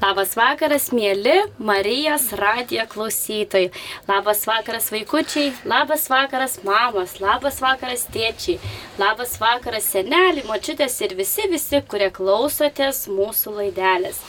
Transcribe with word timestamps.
Labas 0.00 0.30
vakaras, 0.32 0.86
mėly 0.96 1.34
Marijos 1.60 2.30
radijo 2.40 2.86
klausytojai. 2.88 3.68
Labas 4.08 4.46
vakaras, 4.48 4.86
vaikučiai. 4.88 5.50
Labas 5.68 6.06
vakaras, 6.08 6.54
mamos. 6.64 7.18
Labas 7.20 7.58
vakaras, 7.60 8.06
tėčiai. 8.08 8.56
Labas 8.96 9.34
vakaras, 9.42 9.90
seneliai, 9.92 10.46
močiutės 10.48 10.94
ir 11.04 11.12
visi, 11.18 11.44
visi, 11.52 11.82
kurie 11.84 12.08
klausotės 12.16 13.02
mūsų 13.12 13.52
laidelės. 13.58 14.22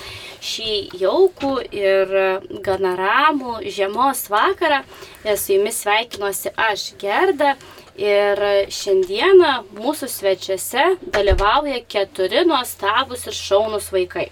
Šį 0.43 0.73
jaukų 1.05 1.53
ir 1.71 2.11
gana 2.65 2.91
ramų 2.99 3.61
žiemos 3.71 4.25
vakarą 4.33 4.81
su 5.37 5.53
jumis 5.53 5.79
sveikinuosi 5.85 6.51
aš, 6.65 6.89
Gerda. 6.99 7.53
Ir 7.95 8.39
šiandieną 8.75 9.53
mūsų 9.77 10.11
svečiuose 10.11 10.83
dalyvauja 11.15 11.79
keturi 11.87 12.43
nuostabus 12.49 13.23
ir 13.31 13.39
šaunus 13.39 13.87
vaikai. 13.95 14.27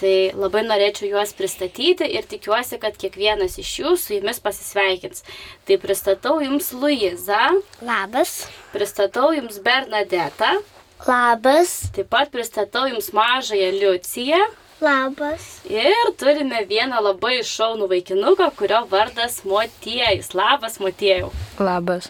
Tai 0.00 0.14
labai 0.32 0.62
norėčiau 0.64 1.10
juos 1.10 1.34
pristatyti 1.36 2.06
ir 2.08 2.24
tikiuosi, 2.28 2.78
kad 2.80 2.96
kiekvienas 2.96 3.58
iš 3.60 3.72
jų 3.82 3.94
su 4.00 4.14
jumis 4.16 4.40
pasisveikins. 4.40 5.24
Tai 5.68 5.76
pristatau 5.82 6.38
jums 6.40 6.70
Luizą. 6.72 7.60
Labas. 7.84 8.46
Pristatau 8.72 9.34
jums 9.36 9.60
Bernadetą. 9.64 10.54
Labas. 11.04 11.76
Taip 11.92 12.08
pat 12.12 12.32
pristatau 12.32 12.88
jums 12.88 13.12
mažąją 13.16 13.70
Liuciją. 13.76 14.40
Labas. 14.80 15.60
Ir 15.68 16.14
turime 16.16 16.62
vieną 16.64 17.02
labai 17.04 17.42
šaunų 17.44 17.90
vaikinuką, 17.90 18.46
kurio 18.56 18.86
vardas 18.88 19.42
Motiejus. 19.44 20.32
Labas, 20.32 20.78
Motiejau. 20.80 21.28
Labas. 21.60 22.08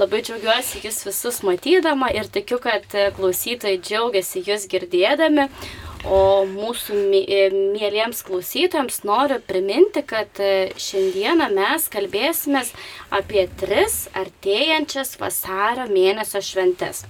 Labai 0.00 0.22
džiaugiuosi 0.24 0.80
jūs 0.84 1.02
visus 1.04 1.42
matydama 1.44 2.08
ir 2.16 2.28
tikiu, 2.32 2.56
kad 2.64 2.88
klausytojai 3.16 3.76
džiaugiasi 3.84 4.46
jūs 4.48 4.64
girdėdami. 4.72 5.50
O 6.06 6.44
mūsų 6.46 6.96
e, 7.18 7.38
mėlyjams 7.50 8.20
klausytojams 8.26 9.00
noriu 9.08 9.40
priminti, 9.42 10.04
kad 10.06 10.38
e, 10.38 10.70
šiandieną 10.78 11.48
mes 11.56 11.88
kalbėsime 11.90 12.62
apie 13.16 13.46
tris 13.58 14.04
artėjančias 14.14 15.16
vasario 15.18 15.88
mėnesio 15.90 16.42
šventes. 16.46 17.02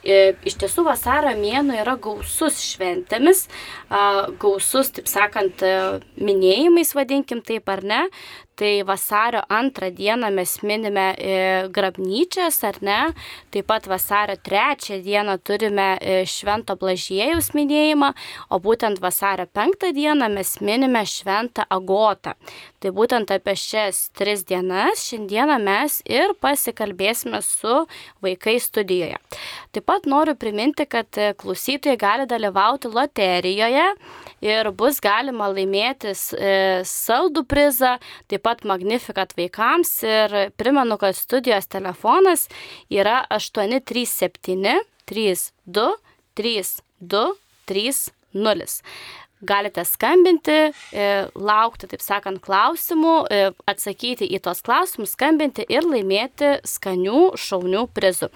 E, 0.00 0.32
iš 0.48 0.56
tiesų 0.62 0.86
vasario 0.88 1.34
mėno 1.36 1.76
yra 1.82 1.98
gausus 2.00 2.62
šventėmis, 2.64 3.44
gausus, 4.40 4.94
taip 4.96 5.10
sakant, 5.10 5.64
minėjimais, 6.16 6.94
vadinkim 6.96 7.44
taip 7.44 7.68
ar 7.68 7.84
ne. 7.84 8.02
Tai 8.60 8.82
vasario 8.84 9.40
antrą 9.48 9.88
dieną 9.90 10.28
mes 10.36 10.58
minime 10.62 11.06
grabnyčias, 11.72 12.58
ar 12.68 12.76
ne? 12.84 12.98
Taip 13.48 13.64
pat 13.70 13.86
vasario 13.88 14.34
trečią 14.36 14.98
dieną 15.00 15.38
turime 15.40 15.86
Švento 16.28 16.76
Blažiejaus 16.76 17.54
minėjimą, 17.56 18.10
o 18.52 18.58
būtent 18.60 19.00
vasario 19.00 19.46
penktą 19.48 19.94
dieną 19.96 20.28
mes 20.34 20.58
minime 20.60 21.06
Šventą 21.08 21.64
Agotą. 21.72 22.34
Tai 22.80 22.92
būtent 22.96 23.32
apie 23.32 23.54
šias 23.56 24.10
tris 24.16 24.44
dienas 24.44 25.06
šiandieną 25.08 25.56
mes 25.64 26.02
ir 26.04 26.36
pasikalbėsime 26.40 27.40
su 27.40 27.86
vaikais 28.20 28.68
studijoje. 28.68 29.16
Taip 29.72 29.88
pat 29.88 30.04
noriu 30.04 30.36
priminti, 30.36 30.84
kad 30.84 31.08
klausytojai 31.40 31.96
gali 31.96 32.28
dalyvauti 32.28 32.92
loterijoje 32.92 33.88
ir 34.44 34.70
bus 34.76 35.00
galima 35.00 35.48
laimėti 35.48 36.12
saldų 36.84 37.46
prizą, 37.48 37.96
taip 38.28 38.42
pat 38.44 38.49
pat 38.50 38.66
Magnificat 38.66 39.36
vaikams 39.38 39.94
ir 40.02 40.36
primenu, 40.58 40.98
kad 40.98 41.14
studijos 41.14 41.70
telefonas 41.70 42.48
yra 42.90 43.22
837 43.30 44.82
32 45.06 45.88
32 46.34 47.24
30. 47.70 48.82
Galite 49.40 49.84
skambinti, 49.88 50.56
e, 50.92 51.04
laukti, 51.34 51.88
taip 51.88 52.02
sakant, 52.04 52.42
klausimų, 52.44 53.14
e, 53.32 53.38
atsakyti 53.72 54.28
į 54.36 54.40
tos 54.44 54.60
klausimus, 54.60 55.14
skambinti 55.16 55.64
ir 55.64 55.86
laimėti 55.88 56.58
skanių, 56.68 57.22
šaunių 57.40 57.86
prizų. 57.96 58.28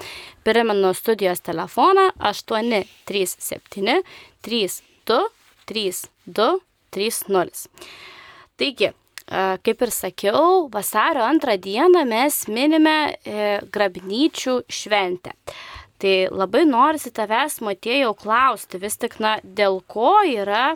Primenu 0.49 0.95
studijos 0.97 1.45
telefoną 1.45 2.09
837 2.17 4.01
32 4.41 5.29
32 5.69 6.49
30. 6.95 7.69
Taigi, 8.57 8.95
Kaip 9.25 9.83
ir 9.83 9.91
sakiau, 9.95 10.67
vasario 10.69 11.23
antrą 11.25 11.55
dieną 11.57 12.03
mes 12.05 12.43
minime 12.53 13.15
e, 13.25 13.47
grabnyčių 13.73 14.59
šventę. 14.69 15.33
Tai 15.97 16.15
labai 16.29 16.67
norisi 16.69 17.09
tavęs, 17.15 17.63
Matėjau, 17.65 18.13
klausti 18.21 18.81
vis 18.83 18.99
tik, 19.01 19.17
na, 19.25 19.39
dėl 19.43 19.81
ko 19.89 20.19
yra 20.29 20.75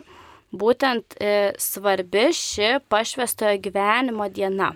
būtent 0.49 1.13
e, 1.21 1.51
svarbi 1.61 2.31
ši 2.33 2.79
pašvestojo 2.89 3.59
gyvenimo 3.61 4.25
diena. 4.33 4.71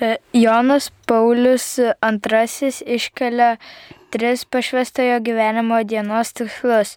E, 0.00 0.16
Jonas 0.32 0.88
Paulius 1.04 1.76
II 1.76 2.70
iškelia 2.96 3.56
tris 4.12 4.44
pašvestojo 4.44 5.20
gyvenimo 5.20 5.82
dienos 5.84 6.32
tikslus. 6.32 6.96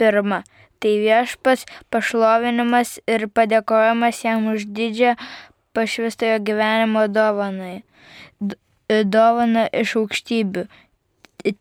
Pirma, 0.00 0.40
tai 0.80 0.96
viešpats 1.02 1.66
pašlovinimas 1.92 2.98
ir 3.10 3.26
padėkojimas 3.36 4.22
jam 4.24 4.48
už 4.52 4.66
didžią 4.76 5.16
pašvestojo 5.76 6.38
gyvenimo 6.46 7.06
dovanai. 7.08 7.82
Dovana 8.90 9.68
iš 9.82 9.94
aukštybių. 10.00 10.64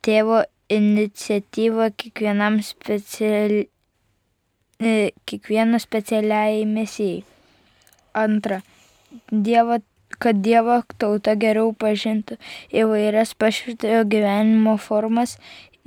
Tėvo 0.05 0.39
iniciatyva 0.73 1.91
kiekvienam 1.99 2.57
speciali, 2.65 3.67
kiekvieno 5.29 5.77
specialiai 5.83 6.65
misijai. 6.65 7.21
Antra. 8.17 8.63
Dievo 9.29 9.77
kad 10.19 10.41
Dievo 10.43 10.81
tauta 10.99 11.35
geriau 11.39 11.71
pažintų 11.79 12.35
įvairias 12.75 13.31
pašvitojo 13.39 14.03
gyvenimo 14.11 14.75
formas 14.81 15.37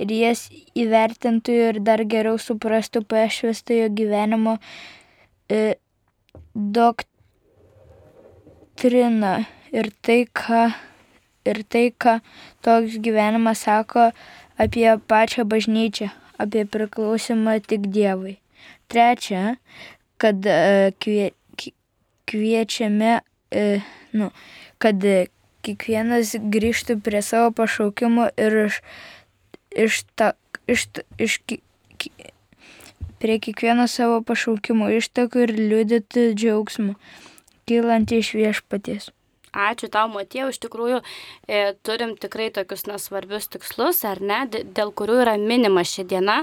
ir 0.01 0.11
jas 0.13 0.49
įvertintų 0.77 1.51
ir 1.69 1.79
dar 1.85 2.01
geriau 2.09 2.37
suprastų 2.41 3.03
pašvestojo 3.09 3.89
gyvenimo 3.93 4.53
e, 5.49 5.75
doktriną 6.55 7.05
ir 9.73 9.91
tai, 10.05 10.25
ką, 10.29 10.71
ir 11.49 11.63
tai, 11.69 11.91
ką 11.91 12.19
toks 12.65 12.97
gyvenimas 13.03 13.59
sako 13.67 14.11
apie 14.57 14.97
pačią 15.09 15.43
bažnyčią, 15.49 16.09
apie 16.37 16.65
priklausimą 16.65 17.59
tik 17.65 17.81
Dievui. 17.93 18.37
Trečia, 18.91 19.55
kad 20.21 20.45
e, 20.45 20.91
kvie, 21.01 21.31
kviečiame, 22.29 23.21
e, 23.51 23.81
nu, 24.13 24.29
kad 24.81 24.97
kiekvienas 25.63 26.35
grįžtų 26.53 26.99
prie 27.03 27.21
savo 27.25 27.51
pašaukimo 27.55 28.27
ir 28.37 28.51
iš 28.67 28.81
iš, 29.75 30.03
ta, 30.15 30.33
iš, 30.67 30.87
iš, 31.17 31.39
prie 33.23 33.39
kiekvieno 33.39 33.87
savo 33.87 34.21
pašaukimo 34.27 34.89
ištakų 34.99 35.47
ir 35.47 35.55
liūdėti 35.57 36.29
džiaugsmą, 36.35 36.95
kylantį 37.69 38.23
iš 38.23 38.33
viešpaties. 38.39 39.11
Ačiū 39.53 39.85
tau, 39.93 40.07
Matėjau, 40.09 40.47
iš 40.49 40.57
tikrųjų 40.63 40.99
e, 41.45 41.75
turim 41.85 42.15
tikrai 42.17 42.47
tokius 42.53 42.87
nesvarbius 42.89 43.45
tikslus, 43.53 43.99
ar 44.09 44.17
ne, 44.17 44.39
dėl 44.49 44.89
kurių 44.97 45.19
yra 45.21 45.35
minima 45.37 45.83
ši 45.85 46.07
diena. 46.09 46.39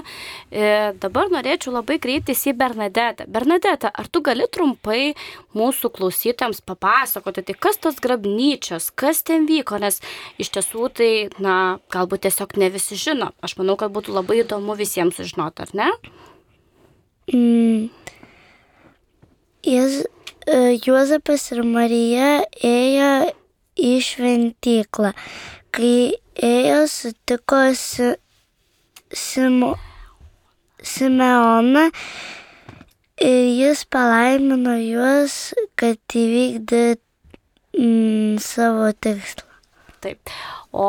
E, 0.47 0.93
dabar 1.03 1.27
norėčiau 1.33 1.73
labai 1.75 1.97
kreiptis 1.99 2.45
į 2.47 2.55
Bernadetę. 2.61 3.27
Bernadetę, 3.27 3.91
ar 3.91 4.07
tu 4.07 4.23
gali 4.23 4.47
trumpai 4.47 5.11
mūsų 5.57 5.91
klausytams 5.97 6.63
papasakoti, 6.63 7.43
tai 7.49 7.57
kas 7.67 7.81
tos 7.83 7.99
grabnyčios, 7.99 8.93
kas 8.95 9.19
ten 9.27 9.43
vyko, 9.49 9.81
nes 9.83 9.99
iš 10.39 10.53
tiesų 10.55 10.87
tai, 10.95 11.11
na, 11.43 11.57
galbūt 11.91 12.23
tiesiog 12.29 12.55
ne 12.63 12.71
visi 12.71 12.95
žino. 12.95 13.33
Aš 13.43 13.57
manau, 13.59 13.75
kad 13.75 13.91
būtų 13.91 14.15
labai 14.15 14.39
įdomu 14.45 14.79
visiems 14.79 15.19
sužinoti, 15.19 15.67
ar 15.67 15.75
ne? 15.75 15.91
Mm. 17.35 17.89
Jis 19.67 20.01
Juozapas 20.47 21.51
ir 21.53 21.61
Marija 21.61 22.41
ėjo 22.65 23.11
į 23.77 23.91
šventyklą. 24.01 25.11
Kai 25.71 26.17
ėjo, 26.35 26.79
sutiko 26.89 27.59
Simo, 29.11 29.75
Simeoną 30.81 31.85
ir 33.21 33.43
jis 33.53 33.85
palaimino 33.85 34.73
juos, 34.81 35.53
kad 35.77 35.99
įvykdė 36.17 36.97
mm, 37.77 38.41
savo 38.41 38.89
tikslą. 38.97 39.45
Taip. 40.01 40.33
O 40.73 40.87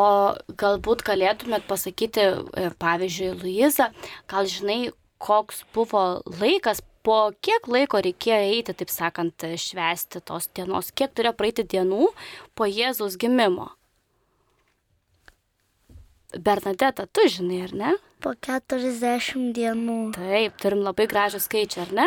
galbūt 0.56 1.02
galėtumėt 1.04 1.66
pasakyti, 1.69 2.25
e, 2.56 2.70
pavyzdžiui, 2.81 3.34
Luiza, 3.43 3.90
gal 4.31 4.49
žinai, 4.49 4.94
koks 5.22 5.66
buvo 5.75 6.22
laikas 6.40 6.81
po 7.06 7.19
kiek 7.44 7.66
laiko 7.70 8.00
reikėjo 8.02 8.40
eiti, 8.52 8.75
taip 8.78 8.90
sakant, 8.93 9.46
švęsti 9.58 10.22
tos 10.28 10.49
dienos, 10.56 10.93
kiek 10.94 11.14
turėjo 11.14 11.34
praeiti 11.38 11.66
dienų 11.75 12.10
po 12.58 12.69
Jėzaus 12.70 13.19
gimimo? 13.20 13.70
Bernadeta, 16.32 17.06
tu 17.12 17.26
žinai, 17.28 17.62
ar 17.66 17.75
ne? 17.76 17.93
Po 18.23 18.33
40 18.39 19.51
dienų. 19.57 19.99
Taip, 20.17 20.57
turim 20.63 20.83
labai 20.87 21.09
gražų 21.11 21.41
skaičių, 21.43 21.81
ar 21.85 21.93
ne? 21.99 22.07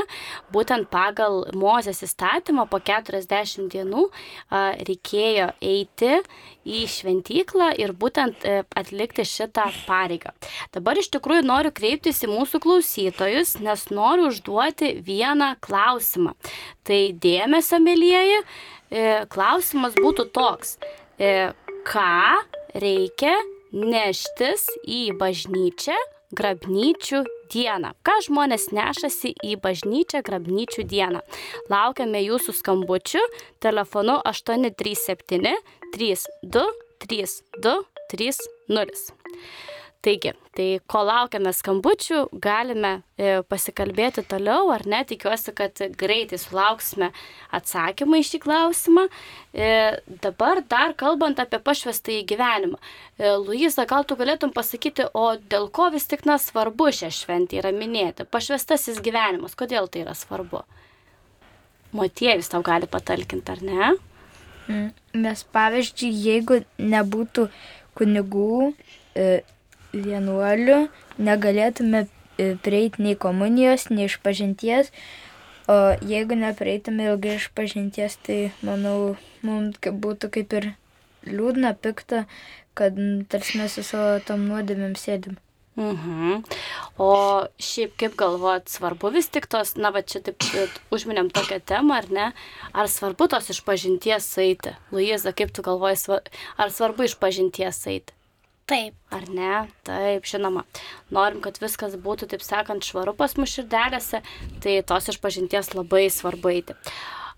Būtent 0.53 0.87
pagal 0.91 1.43
Mozės 1.55 2.01
įstatymą 2.05 2.67
po 2.71 2.79
40 2.79 3.67
dienų 3.73 4.07
reikėjo 4.87 5.49
eiti 5.59 6.13
į 6.65 6.83
šventyklą 6.89 7.69
ir 7.81 7.93
būtent 7.93 8.45
e, 8.47 8.61
atlikti 8.77 9.25
šitą 9.27 9.67
pareigą. 9.85 10.33
Dabar 10.73 10.97
iš 10.99 11.11
tikrųjų 11.13 11.45
noriu 11.45 11.73
kreiptis 11.75 12.23
į 12.25 12.31
mūsų 12.31 12.61
klausytojus, 12.63 13.57
nes 13.61 13.87
noriu 13.93 14.31
užduoti 14.31 14.95
vieną 15.05 15.53
klausimą. 15.65 16.33
Tai 16.87 17.01
dėmesio, 17.21 17.81
mėlyjeji, 17.83 18.39
e, 18.41 19.09
klausimas 19.29 19.97
būtų 19.99 20.29
toks. 20.35 20.77
E, 21.19 21.51
ką 21.85 22.41
reikia 22.81 23.35
neštis 23.75 24.69
į 24.87 25.15
bažnyčią 25.19 25.95
grabnyčių 26.35 27.21
dieną. 27.51 27.91
Ką 28.05 28.15
žmonės 28.27 28.69
nešasi 28.75 29.33
į 29.43 29.57
bažnyčią 29.63 30.23
grabnyčių 30.25 30.85
dieną? 30.89 31.21
Laukiame 31.71 32.23
jūsų 32.23 32.55
skambučių 32.61 33.21
telefonu 33.63 34.17
837 34.25 35.55
32 35.93 36.65
32 37.03 37.75
30. 38.11 39.13
Taigi, 40.05 40.35
tai 40.53 40.65
kol 40.85 41.07
laukiame 41.09 41.49
skambučių, 41.55 42.19
galime 42.37 42.91
e, 43.17 43.39
pasikalbėti 43.49 44.21
toliau, 44.29 44.67
ar 44.69 44.83
ne, 44.85 44.99
tikiuosi, 45.09 45.49
kad 45.57 45.81
greitai 45.97 46.37
sulauksime 46.37 47.07
atsakymą 47.57 48.19
į 48.21 48.27
šį 48.29 48.39
klausimą. 48.43 49.07
E, 49.49 49.69
dabar 50.21 50.61
dar 50.69 50.93
kalbant 50.99 51.41
apie 51.41 51.57
pašvestąjį 51.57 52.19
gyvenimą. 52.29 52.77
E, 52.77 53.31
Luisa, 53.41 53.87
gal 53.89 54.05
tu 54.05 54.17
galėtum 54.19 54.53
pasakyti, 54.53 55.07
o 55.09 55.25
dėl 55.41 55.71
ko 55.73 55.89
vis 55.95 56.05
tik 56.11 56.27
na 56.29 56.37
svarbu 56.43 56.91
šią 56.99 57.09
šventę 57.23 57.57
yra 57.63 57.73
minėti? 57.73 58.27
Pašvestasis 58.29 59.01
gyvenimas, 59.01 59.57
kodėl 59.57 59.89
tai 59.89 60.05
yra 60.05 60.13
svarbu? 60.13 60.61
Motiejus 61.97 62.53
tau 62.53 62.61
gali 62.61 62.85
patalkinti, 62.85 63.57
ar 63.57 63.65
ne? 63.65 63.91
Mm, 64.69 64.87
Nes 65.25 65.43
pavyzdžiui, 65.55 66.13
jeigu 66.29 66.61
nebūtų 66.77 67.49
kunigų, 67.97 68.61
vienuolių, 69.95 70.79
negalėtume 71.17 72.05
e, 72.05 72.55
prieiti 72.65 73.05
nei 73.05 73.15
komunijos, 73.19 73.87
nei 73.91 74.09
išpažinties, 74.09 74.91
o 75.71 75.77
jeigu 76.05 76.37
neprieitume 76.39 77.07
ilgai 77.11 77.37
išpažinties, 77.39 78.19
tai 78.27 78.39
manau, 78.65 79.15
mums 79.45 79.79
būtų 79.79 80.31
kaip 80.35 80.59
ir 80.59 80.69
liūdna, 81.25 81.73
pikta, 81.81 82.25
kad 82.77 82.99
tarsi 83.31 83.59
mes 83.61 83.77
su 83.77 83.85
savo 83.87 84.19
tom 84.27 84.45
nuodėmėm 84.49 84.95
sėdim. 84.99 85.39
Mhm. 85.75 86.43
O 87.03 87.11
šiaip 87.59 87.97
kaip 87.99 88.13
galvojat, 88.19 88.69
svarbu 88.71 89.11
vis 89.11 89.27
tik 89.27 89.49
tos, 89.51 89.73
na 89.75 89.91
va 89.91 90.05
čia 90.07 90.21
taip 90.23 90.45
e, 90.55 90.69
užminėm 90.95 91.27
tokią 91.35 91.59
temą, 91.67 91.97
ar 91.99 92.07
ne? 92.15 92.27
Ar 92.71 92.87
svarbu 92.91 93.27
tos 93.33 93.51
išpažinties 93.51 94.29
eiti? 94.39 94.77
Luiza, 94.95 95.35
kaip 95.35 95.51
tu 95.51 95.65
galvoji, 95.65 96.21
ar 96.55 96.71
svarbu 96.71 97.09
išpažinties 97.09 97.81
eiti? 97.91 98.14
Taip. 98.65 98.95
Ar 99.13 99.27
ne? 99.29 99.67
Taip, 99.85 100.25
žinoma. 100.25 100.63
Norim, 101.13 101.37
kad 101.45 101.59
viskas 101.61 101.93
būtų, 102.01 102.31
taip 102.31 102.41
sakant, 102.41 102.81
švaru 102.81 103.13
pas 103.13 103.35
mus 103.37 103.53
širdelėse, 103.53 104.23
tai 104.63 104.79
tos 104.89 105.11
išpažinties 105.13 105.75
labai 105.77 106.07
svarbu 106.09 106.49
eiti. 106.49 106.73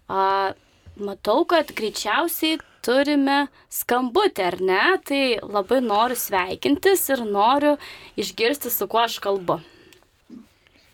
A, 0.08 0.56
matau, 0.96 1.42
kad 1.52 1.74
greičiausiai 1.76 2.62
turime 2.88 3.50
skambutį, 3.68 4.46
ar 4.48 4.60
ne? 4.64 4.84
Tai 5.04 5.22
labai 5.44 5.82
noriu 5.84 6.16
sveikintis 6.16 7.04
ir 7.12 7.26
noriu 7.28 7.76
išgirsti, 8.16 8.72
su 8.72 8.88
kuo 8.88 9.04
aš 9.04 9.20
kalbu. 9.28 9.60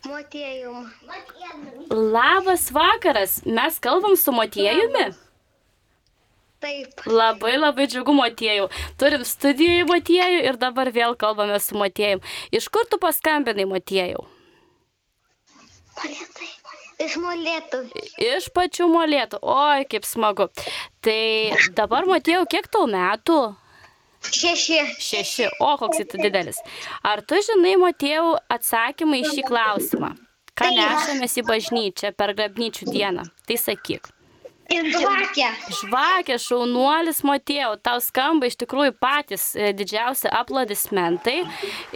Motiejum. 0.04 0.90
Labas 1.94 2.72
vakaras, 2.74 3.38
mes 3.46 3.78
kalbam 3.78 4.18
su 4.18 4.34
Motiejumi. 4.34 5.12
Taip. 6.64 7.02
Labai 7.04 7.58
labai 7.58 7.84
džiugu 7.92 8.14
Motiejų. 8.16 8.70
Turim 9.00 9.24
studijoje 9.28 9.84
Motiejų 9.90 10.44
ir 10.48 10.56
dabar 10.60 10.88
vėl 10.94 11.16
kalbame 11.20 11.58
su 11.60 11.76
Motiejum. 11.76 12.22
Iš 12.56 12.70
kur 12.72 12.88
tu 12.88 12.96
paskambinai 13.02 13.66
Motiejų? 13.68 14.22
Iš 17.04 17.18
molėtų. 17.20 17.82
Iš 18.22 18.48
pačių 18.56 18.88
molėtų. 18.88 19.42
Oi, 19.42 19.84
kaip 19.90 20.08
smagu. 20.08 20.48
Tai 21.04 21.20
dabar 21.76 22.08
Motiejau, 22.08 22.46
kiek 22.48 22.70
tau 22.72 22.88
metų? 22.88 23.38
Šeši. 24.24 24.80
Šeši. 25.04 25.50
O, 25.60 25.74
koks 25.82 26.00
jis 26.00 26.16
didelis. 26.16 26.64
Ar 27.04 27.20
tu 27.28 27.44
žinai, 27.44 27.76
Motiejau, 27.82 28.38
atsakymą 28.56 29.20
į 29.20 29.34
šį 29.34 29.48
klausimą? 29.52 30.14
Ką 30.56 30.70
nešamės 30.70 31.40
į 31.42 31.48
bažnyčią 31.50 32.14
per 32.16 32.32
grabnyčių 32.38 32.88
dieną? 32.94 33.28
Tai 33.44 33.60
sakyk. 33.60 34.14
Ir 34.72 34.86
žvakę. 34.88 35.48
Žvakė, 35.76 36.36
šaunuolis 36.40 37.18
Motėjau, 37.26 37.74
tau 37.84 37.98
skamba 38.00 38.48
iš 38.48 38.56
tikrųjų 38.62 38.94
patys 38.96 39.50
e, 39.52 39.74
didžiausi 39.76 40.30
aplodismentai 40.32 41.42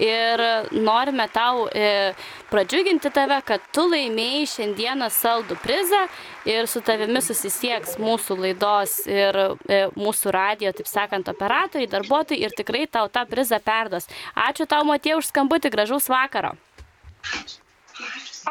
ir 0.05 0.43
norime 0.77 1.25
tau 1.33 1.65
e, 1.73 2.13
pradžiuginti 2.53 3.09
tave, 3.15 3.39
kad 3.49 3.65
tu 3.73 3.87
laimėjai 3.89 4.45
šiandieną 4.53 5.09
saldų 5.15 5.57
prizą 5.65 6.03
ir 6.49 6.69
su 6.69 6.83
tavimi 6.85 7.23
susisieks 7.25 7.97
mūsų 8.03 8.37
laidos 8.43 8.99
ir 9.09 9.41
e, 9.41 9.81
mūsų 9.97 10.35
radio, 10.37 10.75
taip 10.77 10.91
sakant, 10.93 11.33
operatoriai, 11.33 11.89
darbuotojai 11.89 12.43
ir 12.45 12.57
tikrai 12.59 12.85
tau 12.85 13.09
tą 13.09 13.25
prizą 13.31 13.63
perdos. 13.65 14.11
Ačiū 14.37 14.69
tau, 14.69 14.85
Motėjau, 14.89 15.23
už 15.23 15.33
skambutį, 15.33 15.73
gražaus 15.73 16.13
vakaro. 16.13 16.53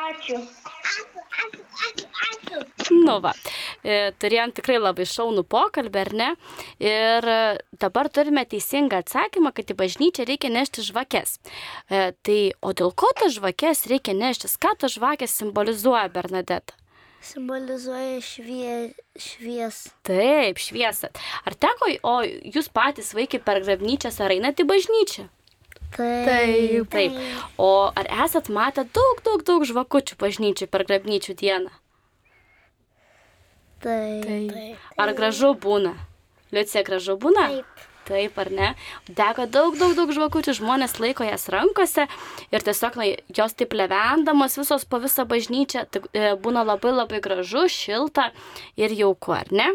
Ačiū. 0.07 0.41
Nu 2.93 3.17
va, 3.23 3.33
e, 3.83 4.11
turėjom 4.21 4.53
tikrai 4.55 4.77
labai 4.79 5.05
šaunų 5.07 5.43
pokalbį, 5.51 5.99
ar 6.01 6.11
ne? 6.21 6.29
Ir 6.83 7.27
e, 7.27 7.37
dabar 7.79 8.09
turime 8.13 8.43
teisingą 8.47 9.01
atsakymą, 9.03 9.51
kad 9.55 9.71
į 9.71 9.77
bažnyčią 9.79 10.27
reikia 10.29 10.51
nešti 10.53 10.85
žvakes. 10.87 11.37
E, 11.89 12.07
Tai, 12.27 12.39
o 12.63 12.73
dėl 12.75 12.91
ko 12.97 13.11
tas 13.19 13.35
žvakes 13.37 13.85
reikia 13.91 14.15
neštis? 14.17 14.57
Ką 14.59 14.73
tas 14.79 14.95
žvakės 14.97 15.35
simbolizuoja, 15.39 16.07
Bernadette? 16.13 16.75
Simbolizuoja 17.27 18.19
švie... 18.23 18.93
švies. 19.19 19.87
Taip, 20.07 20.59
šviesa. 20.61 21.09
Ar 21.47 21.55
teko, 21.57 21.89
o 22.07 22.19
jūs 22.25 22.69
patys 22.73 23.13
vaikai 23.17 23.41
per 23.43 23.63
grabnyčias 23.65 24.21
ar 24.23 24.35
einate 24.35 24.63
į 24.63 24.69
bažnyčią? 24.69 25.27
Taip. 25.95 26.89
Taip. 26.91 27.17
O 27.57 27.89
ar 27.95 28.09
esat 28.25 28.49
matę 28.53 28.85
daug, 28.93 29.21
daug, 29.25 29.43
daug 29.47 29.65
žvakučių 29.65 30.17
bažnyčių 30.19 30.67
per 30.71 30.85
grabnyčių 30.89 31.35
dieną? 31.39 31.71
Taip. 33.81 34.79
Ar 34.97 35.13
gražu 35.17 35.53
būna? 35.53 35.95
Liucija 36.51 36.83
gražu 36.87 37.17
būna? 37.21 37.47
Taip. 37.53 37.85
Taip 38.07 38.37
ar 38.39 38.49
ne? 38.55 38.67
Dega 39.07 39.43
daug, 39.51 39.75
daug, 39.75 39.91
daug 39.97 40.11
žvakučių, 40.15 40.53
žmonės 40.61 40.95
laiko 41.03 41.25
jas 41.27 41.49
rankose 41.51 42.05
ir 42.55 42.63
tiesiog 42.63 42.95
na, 42.95 43.07
jos 43.35 43.57
taip 43.59 43.75
levendamos 43.75 44.55
visos 44.55 44.85
po 44.87 45.01
visą 45.03 45.25
bažnyčią, 45.27 45.83
tai 45.91 46.03
e, 46.15 46.29
būna 46.39 46.63
labai 46.63 46.93
labai 46.95 47.19
gražu, 47.23 47.65
šilta 47.67 48.29
ir 48.79 48.95
jauku, 48.95 49.35
ar 49.35 49.51
ne? 49.51 49.73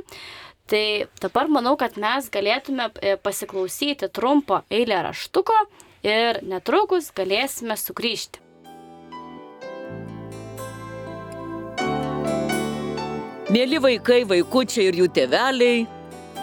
Tai 0.71 0.85
dabar 1.21 1.50
manau, 1.52 1.76
kad 1.76 1.99
mes 2.00 2.31
galėtume 2.33 2.88
e, 3.02 3.19
pasiklausyti 3.21 4.09
trumpo 4.09 4.62
eilę 4.73 5.02
raštuko 5.11 5.59
ir 6.06 6.40
netrukus 6.47 7.11
galėsime 7.14 7.76
sugrįžti. 7.78 8.40
Mėly 13.52 13.78
vaikai, 13.85 14.23
vaikučiai 14.25 14.88
ir 14.88 14.97
jų 15.02 15.09
tėveliai, 15.12 15.87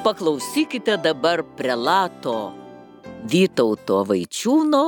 paklausykite 0.06 1.00
dabar 1.02 1.42
prelato 1.58 2.38
Vytauto 3.30 4.04
Vaičiūno 4.08 4.84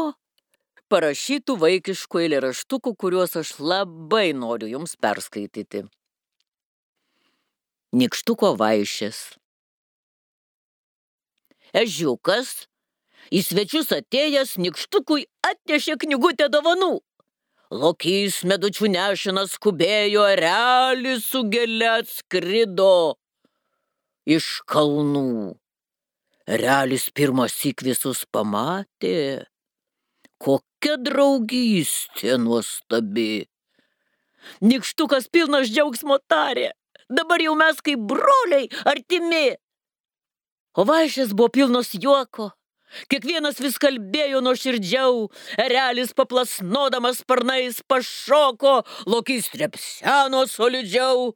parašytų 0.92 1.56
vaikiškų 1.62 2.22
eilėraštukų, 2.26 2.94
kuriuos 3.00 3.38
aš 3.40 3.56
labai 3.64 4.32
noriu 4.36 4.70
jums 4.74 4.98
perskaityti. 5.00 5.86
Nikštuko 7.96 8.54
vaišės. 8.60 9.22
Ežiukas 11.82 12.68
į 13.32 13.42
svečius 13.48 13.92
atėjęs 13.96 14.58
nikštukui 14.60 15.26
atnešė 15.48 15.98
knygutę 16.04 16.50
dovanų. 16.52 17.00
Lokys 17.72 18.42
medučių 18.44 18.90
nešinas 18.92 19.56
skubėjo, 19.56 20.26
realis 20.36 21.24
su 21.32 21.46
gėlė 21.48 21.88
atskrido 22.02 23.16
iš 24.28 24.60
kalnų. 24.68 25.56
Realis 26.52 27.08
pirmas 27.16 27.56
įk 27.70 27.86
visus 27.88 28.26
pamatė, 28.28 29.48
kokia 30.44 30.98
draugystė 31.00 32.36
nuostabi. 32.42 33.48
Nikštukas 34.60 35.30
pilnas 35.32 35.72
džiaugsmo 35.72 36.18
tarė, 36.28 36.74
dabar 37.08 37.40
jau 37.40 37.54
mes 37.56 37.80
kaip 37.80 38.04
broliai 38.10 38.68
artimi. 38.84 39.56
O 40.76 40.84
vaišės 40.88 41.32
buvo 41.32 41.54
pilnos 41.56 41.94
juoko, 41.96 42.50
Kiekvienas 43.12 43.60
vis 43.64 43.78
kalbėjo 43.82 44.42
nuo 44.44 44.54
širdžiau, 44.58 45.30
erelis 45.60 46.12
paplasnodamas 46.18 47.22
sparnais 47.24 47.80
pašoko, 47.88 48.82
lokys 49.08 49.50
trepseno 49.54 50.44
solidžiau. 50.52 51.32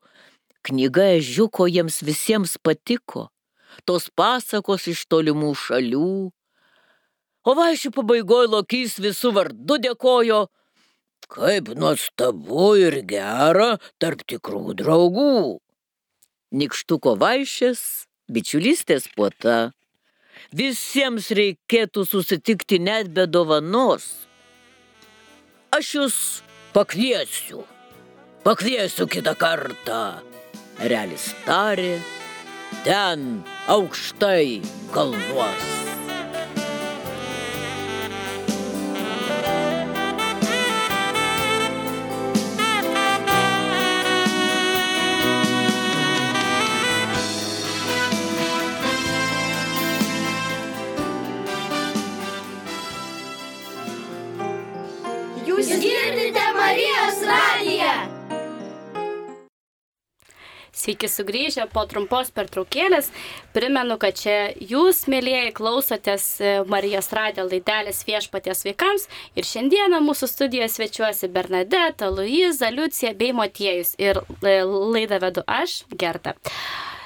Knyga 0.65 1.11
ežiuko 1.19 1.69
jiems 1.69 2.01
visiems 2.03 2.57
patiko, 2.57 3.29
tos 3.85 4.09
pasakos 4.09 4.87
iš 4.91 5.05
tolimų 5.11 5.53
šalių. 5.61 6.11
O 7.45 7.53
vaišių 7.53 7.91
pabaigoje 7.93 8.49
lokys 8.49 8.97
visų 8.99 9.31
vardu 9.35 9.77
dėkojo, 9.83 10.47
kaip 11.29 11.69
nuostabu 11.77 12.73
ir 12.81 12.99
gera 13.05 13.75
tarp 14.01 14.25
tikrų 14.25 14.73
draugų. 14.81 15.61
Nikštuko 16.55 17.15
vaišės, 17.21 17.81
bičiulystės 18.31 19.05
puota 19.13 19.75
visiems 20.55 21.31
reikėtų 21.35 22.05
susitikti 22.07 22.79
net 22.79 23.11
be 23.13 23.27
dovanos. 23.27 24.27
Aš 25.75 25.93
jūs 25.97 26.17
pakviesiu, 26.75 27.63
pakviesiu 28.45 29.07
kitą 29.11 29.35
kartą, 29.39 30.03
realis 30.79 31.31
tarė, 31.47 31.97
ten 32.83 33.43
aukštai 33.71 34.61
kalnuos. 34.95 35.84
Sveiki 60.75 61.07
sugrįžę 61.07 61.69
po 61.71 61.85
trumpos 61.87 62.33
pertraukėlės. 62.35 63.07
Primenu, 63.55 63.95
kad 64.01 64.17
čia 64.19 64.35
jūs, 64.59 65.05
mėlyjeji, 65.11 65.53
klausotės 65.55 66.25
e, 66.43 66.49
Marijos 66.67 67.07
radijo 67.15 67.45
laidelės 67.47 68.03
viešpaties 68.07 68.65
vaikams. 68.67 69.07
Ir 69.39 69.47
šiandieną 69.47 70.01
mūsų 70.03 70.27
studijoje 70.33 70.73
svečiuosi 70.73 71.31
Bernadeta, 71.31 72.11
Luiza, 72.11 72.73
Liucija 72.75 73.13
bei 73.15 73.31
Motiejus. 73.35 73.95
Ir 74.03 74.19
e, 74.19 74.59
laidą 74.67 75.21
vedu 75.23 75.47
aš, 75.47 75.85
Gerta. 75.95 76.35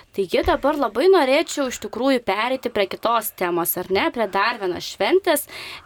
Taigi 0.10 0.42
dabar 0.42 0.74
labai 0.74 1.06
norėčiau 1.14 1.68
iš 1.70 1.78
tikrųjų 1.84 2.24
perėti 2.26 2.72
prie 2.74 2.88
kitos 2.90 3.28
temos, 3.38 3.76
ar 3.78 3.92
ne, 3.94 4.08
prie 4.14 4.26
dar 4.34 4.58
vienos 4.58 4.88
šventės, 4.96 5.44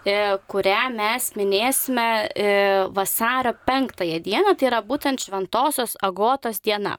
e, 0.08 0.14
kurią 0.48 0.86
mes 0.96 1.26
minėsime 1.36 2.06
e, 2.32 2.46
vasario 2.96 3.52
penktąją 3.68 4.22
dieną, 4.24 4.54
tai 4.56 4.70
yra 4.70 4.80
būtent 4.88 5.26
Šventosios 5.26 5.98
Agotos 6.08 6.64
diena. 6.64 6.96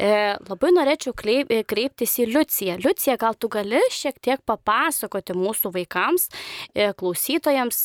E, 0.00 0.08
labai 0.48 0.72
norėčiau 0.78 1.12
kreip, 1.12 1.52
kreiptis 1.68 2.16
į 2.24 2.30
Liuciją. 2.32 2.78
Liucija, 2.80 3.18
gal 3.20 3.36
tu 3.36 3.52
gali 3.52 3.82
šiek 3.92 4.16
tiek 4.24 4.40
papasakoti 4.48 5.36
mūsų 5.36 5.74
vaikams, 5.76 6.30
klausytojams, 6.96 7.82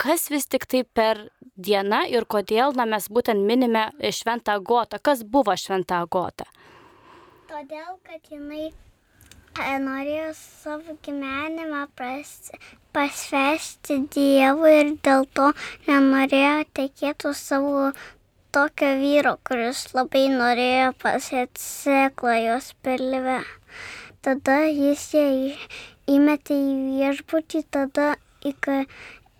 kas 0.00 0.30
vis 0.32 0.48
tik 0.48 0.64
tai 0.70 0.84
per 0.84 1.26
diena 1.60 2.06
ir 2.08 2.24
kodėl 2.24 2.72
na, 2.78 2.88
mes 2.88 3.10
būtent 3.12 3.44
minime 3.44 3.90
Šventą 4.00 4.56
Agotą. 4.56 4.96
Kas 5.02 5.26
buvo 5.26 5.52
Šventą 5.60 6.00
Agotą? 6.06 6.48
Todėl, 7.48 7.94
kad 8.04 8.26
jinai 8.28 8.66
e, 8.68 9.68
norėjo 9.80 10.32
savo 10.36 10.96
gyvenimą 11.06 11.86
pras, 11.96 12.50
pasvesti 12.92 13.96
Dievui 14.16 14.72
ir 14.80 14.90
dėl 15.06 15.24
to 15.38 15.46
nenorėjo 15.86 16.66
tekėti 16.76 17.32
savo 17.40 17.86
tokio 18.52 18.90
vyro, 19.00 19.32
kuris 19.48 19.80
labai 19.96 20.26
norėjo 20.34 20.92
pasėti 21.06 21.64
sėklą 21.64 22.36
jos 22.42 22.68
pilve. 22.84 23.38
Tada 24.28 24.58
jis 24.68 25.08
ją 25.16 25.26
įmetė 26.18 26.60
į 26.68 26.78
viešbutį, 26.98 27.64
tada 27.78 28.10
į, 28.44 28.52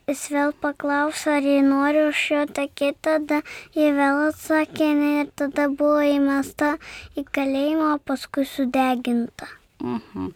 jis 0.09 0.25
vėl 0.33 0.55
paklausė, 0.63 1.37
ar 1.39 1.47
jį 1.47 1.61
nori 1.67 2.03
už 2.09 2.25
jo 2.33 2.43
tekėti, 2.59 2.97
tada 3.05 3.43
jį 3.77 3.93
vėl 3.99 4.25
atsakė 4.31 4.91
ne 4.97 5.13
ir 5.21 5.31
tada 5.37 5.69
buvo 5.69 6.01
įmesta 6.17 6.77
į 7.19 7.27
kalėjimą, 7.29 7.99
paskui 8.09 8.47
sudeginta. 8.49 9.51
Mhm. 9.85 10.33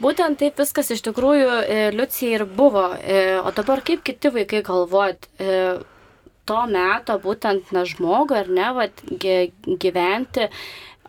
Būtent 0.00 0.38
taip 0.40 0.56
viskas 0.56 0.88
iš 0.94 1.02
tikrųjų 1.04 1.48
e, 1.60 1.80
Liucija 1.92 2.38
ir 2.38 2.44
buvo. 2.48 2.86
E, 2.96 3.36
o 3.36 3.50
dabar 3.52 3.82
kaip 3.84 4.00
kiti 4.06 4.30
vaikai 4.32 4.62
galvojat, 4.64 5.28
e, 5.36 5.58
to 6.48 6.60
meto 6.70 7.18
būtent 7.20 7.68
na 7.76 7.84
žmogui 7.88 8.38
ar 8.40 8.48
ne, 8.48 8.70
vat, 8.78 9.02
gyventi 9.84 10.48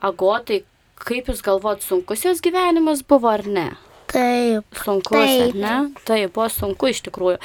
agotai, 0.03 0.63
kaip 1.01 1.31
jūs 1.31 1.39
galvojat, 1.45 1.85
sunkus 1.87 2.27
jos 2.27 2.43
gyvenimas 2.43 3.05
buvo 3.07 3.31
ar 3.31 3.47
ne? 3.47 3.69
Taip. 4.11 4.65
Sunkus, 4.75 5.15
taip. 5.15 5.55
ne? 5.55 5.75
Tai 6.03 6.19
buvo 6.33 6.47
sunku 6.51 6.89
iš 6.91 6.99
tikrųjų. 7.05 7.37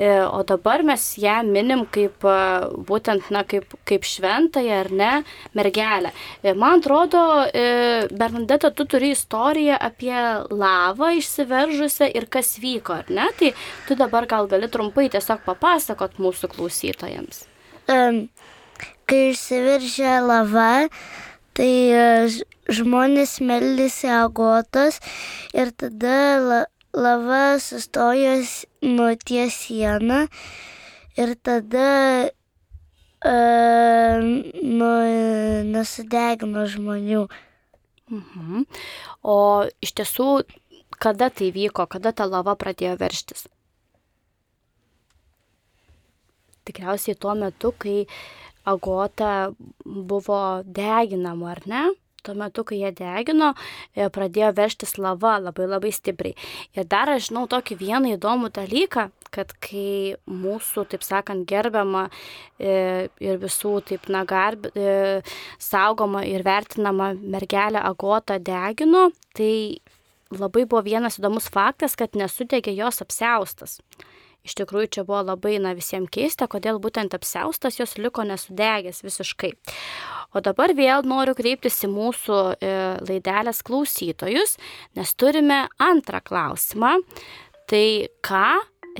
E, 0.00 0.08
o 0.24 0.40
dabar 0.48 0.84
mes 0.86 1.04
ją 1.20 1.42
minim 1.44 1.84
kaip 1.92 2.24
būtent, 2.88 3.28
na, 3.34 3.42
kaip, 3.48 3.76
kaip 3.88 4.06
šventąją 4.08 4.78
ar 4.80 4.90
ne, 4.96 5.10
mergelę. 5.56 6.14
E, 6.40 6.54
man 6.56 6.80
atrodo, 6.80 7.20
e, 7.50 8.06
Bernadeta, 8.08 8.72
tu 8.72 8.88
turi 8.88 9.12
istoriją 9.12 9.76
apie 9.76 10.16
lavą 10.48 11.12
išsiveržusią 11.20 12.08
ir 12.16 12.28
kas 12.32 12.56
vyko, 12.62 13.02
ar 13.02 13.12
ne? 13.12 13.28
Tai 13.36 13.52
tu 13.88 13.98
dabar 14.00 14.28
gal 14.30 14.48
gali 14.48 14.72
trumpai 14.72 15.10
tiesiog 15.12 15.44
papasakot 15.44 16.16
mūsų 16.22 16.52
klausytojams. 16.56 17.44
Um, 17.92 18.24
kai 19.06 19.30
išsiveržė 19.34 20.16
lava, 20.24 20.88
tai 21.56 21.72
žmonės 22.68 23.38
meldėsi 23.40 24.10
agotos 24.12 25.00
ir 25.56 25.72
tada 25.72 26.16
la, 26.42 26.60
lava 26.92 27.58
sustojo 27.62 28.36
nuo 28.84 29.10
ties 29.24 29.56
sieną 29.64 30.26
ir 31.16 31.34
tada 31.40 31.88
uh, 33.24 34.22
nu, 34.62 34.92
nusidegino 35.72 36.66
žmonių. 36.68 37.26
Mhm. 38.12 38.64
O 39.26 39.36
iš 39.82 39.92
tiesų, 39.98 40.28
kada 41.02 41.30
tai 41.30 41.50
vyko, 41.54 41.88
kada 41.90 42.12
ta 42.12 42.28
lava 42.28 42.54
pradėjo 42.58 42.96
verštis? 43.00 43.46
Tikriausiai 46.66 47.18
tuo 47.18 47.34
metu, 47.38 47.72
kai 47.72 48.06
agota 48.66 49.52
buvo 49.84 50.42
deginama, 50.66 51.54
ar 51.54 51.62
ne? 51.70 51.84
tuo 52.26 52.34
metu, 52.34 52.64
kai 52.66 52.80
jie 52.80 52.90
degino, 52.96 53.52
e, 53.94 54.08
pradėjo 54.12 54.50
verštis 54.56 54.96
lava 54.98 55.36
labai 55.42 55.68
labai 55.70 55.92
stipriai. 55.94 56.34
Ir 56.74 56.88
dar 56.90 57.12
aš 57.12 57.30
žinau 57.30 57.46
tokį 57.50 57.78
vieną 57.82 58.14
įdomų 58.16 58.50
dalyką, 58.56 59.08
kad 59.34 59.52
kai 59.62 60.16
mūsų, 60.26 60.86
taip 60.92 61.06
sakant, 61.06 61.46
gerbiama 61.48 62.06
e, 62.58 63.06
ir 63.22 63.40
visų, 63.42 63.76
taip, 63.90 64.08
na, 64.12 64.24
garb, 64.28 64.68
e, 64.74 65.22
saugoma 65.62 66.24
ir 66.26 66.46
vertinama 66.46 67.12
mergelė 67.20 67.82
Agota 67.86 68.40
degino, 68.42 69.10
tai 69.36 69.78
labai 70.34 70.66
buvo 70.66 70.82
vienas 70.86 71.20
įdomus 71.20 71.50
faktas, 71.52 71.94
kad 71.98 72.18
nesudegė 72.18 72.74
jos 72.74 73.02
apseustas. 73.04 73.78
Iš 74.46 74.54
tikrųjų, 74.60 74.90
čia 74.96 75.04
buvo 75.06 75.24
labai, 75.26 75.56
na, 75.62 75.74
visiems 75.76 76.10
keista, 76.14 76.46
kodėl 76.50 76.78
būtent 76.82 77.16
apseustas 77.16 77.80
jos 77.80 77.96
liko 77.98 78.22
nesudegęs 78.26 79.02
visiškai. 79.02 79.52
O 80.36 80.42
dabar 80.44 80.74
vėl 80.76 81.06
noriu 81.06 81.34
kreiptis 81.38 81.80
į 81.86 81.90
mūsų 81.90 82.38
e, 82.54 82.72
laidelės 83.08 83.62
klausytojus, 83.66 84.56
nes 84.98 85.14
turime 85.18 85.64
antrą 85.82 86.22
klausimą. 86.22 86.96
Tai 87.66 87.86
ką 88.22 88.48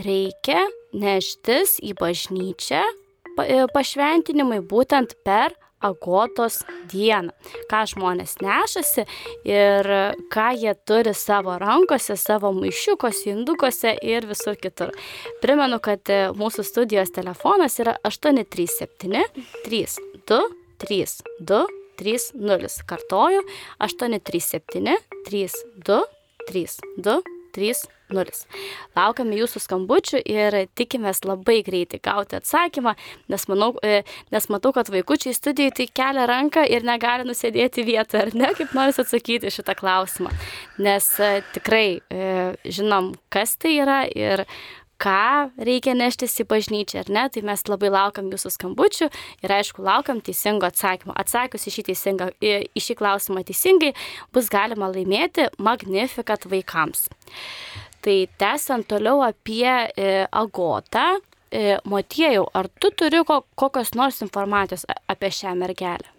reikia 0.03 0.65
neštis 0.97 1.77
į 1.85 1.95
bažnyčią 2.01 2.83
e, 2.83 3.67
pašventinimui 3.73 4.63
būtent 4.67 5.15
per 5.27 5.55
agotos 5.85 6.63
dieną. 6.93 7.33
Ką 7.71 7.83
žmonės 7.93 8.37
nešasi 8.43 9.07
ir 9.47 9.91
ką 10.33 10.49
jie 10.59 10.75
turi 10.89 11.15
savo 11.15 11.57
rankose, 11.61 12.17
savo 12.17 12.53
maišiukose, 12.57 13.31
indukose 13.33 13.97
ir 14.03 14.27
visur 14.29 14.57
kitur. 14.61 14.95
Primenu, 15.43 15.81
kad 15.83 16.09
mūsų 16.37 16.65
studijos 16.67 17.13
telefonas 17.15 17.79
yra 17.83 17.99
837 18.07 19.27
32 19.67 20.67
3, 20.79 21.23
2, 21.41 21.67
3, 21.97 22.19
0. 22.35 22.69
Kartoju, 22.87 23.43
8, 23.79 24.21
3, 24.21 24.41
7, 24.41 24.97
3, 27.57 27.73
2, 27.73 27.83
3, 27.83 27.83
2, 27.87 27.97
330. 28.13 28.47
Laukiame 28.97 29.37
jūsų 29.41 29.63
skambučių 29.65 30.21
ir 30.31 30.57
tikimės 30.79 31.23
labai 31.27 31.61
greitai 31.67 32.01
gauti 32.03 32.39
atsakymą, 32.39 32.95
nes, 33.33 33.47
manau, 33.51 33.73
e, 33.83 34.03
nes 34.33 34.49
matau, 34.53 34.73
kad 34.77 34.91
vaikučiai 34.93 35.35
studijai 35.35 35.75
tai 35.75 35.89
kelia 35.91 36.27
ranką 36.31 36.67
ir 36.71 36.87
negali 36.87 37.27
nusėdėti 37.27 37.87
vietoje, 37.87 38.27
ar 38.27 38.35
ne, 38.35 38.53
kaip 38.57 38.75
nori 38.77 38.95
atsakyti 38.95 39.53
šitą 39.53 39.77
klausimą. 39.79 40.33
Nes 40.79 41.11
e, 41.21 41.43
tikrai 41.57 42.01
e, 42.11 42.33
žinom, 42.65 43.15
kas 43.33 43.57
tai 43.61 43.79
yra 43.83 44.05
ir 44.07 44.47
ką 45.03 45.51
reikia 45.61 45.95
neštis 45.97 46.35
į 46.41 46.47
bažnyčią, 46.49 47.05
ar 47.05 47.11
ne, 47.13 47.25
tai 47.33 47.43
mes 47.47 47.63
labai 47.69 47.91
laukiam 47.93 48.31
jūsų 48.33 48.53
skambučių 48.55 49.09
ir 49.45 49.55
aišku, 49.59 49.85
laukiam 49.85 50.23
teisingo 50.25 50.69
atsakymo. 50.69 51.15
Atsakius 51.17 51.69
į 51.69 51.75
šį, 51.77 51.85
teisingą, 51.91 52.31
į 52.41 52.83
šį 52.83 52.97
klausimą 53.01 53.45
teisingai, 53.47 53.93
bus 54.35 54.51
galima 54.53 54.89
laimėti 54.93 55.51
Magnificat 55.63 56.49
vaikams. 56.49 57.09
Tai 58.05 58.17
tęsiant 58.41 58.87
toliau 58.89 59.23
apie 59.27 59.67
e, 59.67 60.11
Agotą, 60.31 61.07
e, 61.51 61.79
Motiejau, 61.85 62.47
ar 62.55 62.71
tu 62.81 62.93
turi 62.95 63.23
ko, 63.27 63.43
kokios 63.59 63.93
nors 63.99 64.23
informacijos 64.25 64.87
apie 65.11 65.33
šią 65.35 65.57
mergelę? 65.59 66.13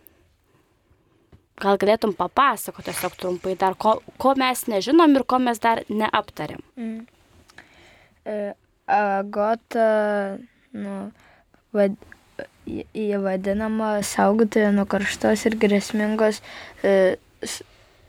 Gal 1.57 1.79
galėtum 1.81 2.11
papasakoti 2.13 2.91
tiesiog 2.91 3.15
trumpai 3.17 3.55
dar, 3.57 3.73
ko, 3.79 3.95
ko 4.21 4.35
mes 4.37 4.67
nežinom 4.69 5.15
ir 5.17 5.23
ko 5.25 5.39
mes 5.41 5.57
dar 5.57 5.81
neaptarėm. 5.89 6.61
Mm. 6.77 7.05
E, 8.87 8.93
Agota, 8.95 10.37
nu, 10.71 11.11
vad, 11.71 11.95
jie 12.93 13.17
vadinama 13.19 13.89
saugotoja 14.03 14.71
nuo 14.75 14.85
karštos 14.91 15.45
ir 15.49 15.57
grėsmingos, 15.63 16.39
e, 16.83 17.15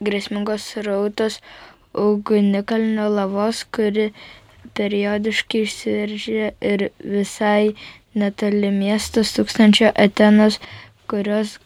grėsmingos 0.09 0.67
rautos 0.87 1.41
ugnikalnio 1.99 3.09
lavos, 3.11 3.65
kuri 3.75 4.11
periodiškai 4.79 5.63
išsiveržė 5.67 6.51
ir 6.73 6.85
visai 7.03 7.75
netoli 8.23 8.71
miestas 8.75 9.35
tūkstančio 9.37 9.91
Atenos, 10.07 10.61
kurios, 11.11 11.57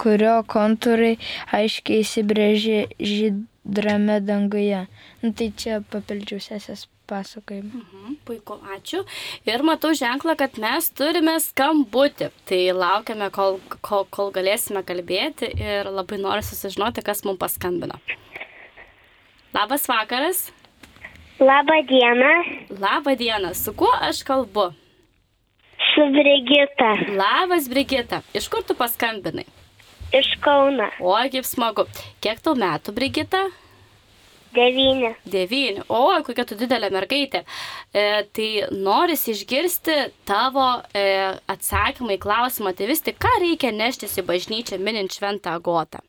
kurio 0.00 0.40
kontūrai 0.56 1.14
aiškiai 1.60 2.02
įsibrėžė 2.06 2.80
žydrame 3.12 4.18
danguje. 4.24 4.86
Nu, 5.22 5.32
tai 5.36 5.52
čia 5.62 5.82
papildžiau 5.94 6.42
sesės 6.42 6.88
pasakojimą. 7.10 7.80
Mhm, 7.80 8.16
puiku, 8.26 8.58
ačiū. 8.74 9.04
Ir 9.48 9.64
matau 9.66 9.92
ženklą, 9.96 10.36
kad 10.40 10.58
mes 10.62 10.90
turime 10.96 11.36
skambutį. 11.42 12.30
Tai 12.48 12.60
laukiame, 12.80 13.30
kol, 13.34 13.58
kol, 13.80 14.06
kol 14.10 14.32
galėsime 14.34 14.84
kalbėti 14.86 15.50
ir 15.54 15.90
labai 15.90 16.20
noriu 16.22 16.44
susižinoti, 16.46 17.04
kas 17.06 17.24
mums 17.24 17.40
paskambino. 17.42 17.98
Labas 19.54 19.88
vakaras. 19.88 20.48
Labą 21.40 21.82
dieną. 21.90 22.32
Labą 22.80 23.16
dieną. 23.16 23.54
Su 23.54 23.74
kuo 23.74 23.90
aš 24.00 24.22
kalbu? 24.26 24.70
Su 25.94 26.06
Brigita. 26.10 26.94
Labas, 27.14 27.68
Brigita. 27.68 28.22
Iš 28.34 28.48
kur 28.48 28.62
tu 28.66 28.74
paskambinai? 28.74 29.44
Iš 30.14 30.28
Kauna. 30.42 30.88
O, 31.00 31.14
kaip 31.30 31.46
smagu. 31.46 31.86
Kiek 32.22 32.40
tau 32.42 32.54
metų, 32.58 32.94
Brigita? 32.94 33.44
Devyni. 34.54 35.12
Devyni. 35.26 35.82
O, 35.88 36.06
kokia 36.26 36.46
tu 36.48 36.58
didelė 36.58 36.90
mergaitė. 36.94 37.42
E, 37.90 38.06
tai 38.36 38.48
noris 38.70 39.26
išgirsti 39.32 39.98
tavo 40.28 40.66
e, 40.94 41.04
atsakymą 41.50 42.16
į 42.16 42.22
klausimą, 42.22 42.74
tai 42.76 42.90
vis 42.90 43.04
tik 43.04 43.18
ką 43.22 43.34
reikia 43.42 43.74
neštis 43.74 44.18
į 44.20 44.26
bažnyčią 44.30 44.80
minint 44.82 45.16
šventą 45.16 45.56
agotą. 45.58 46.02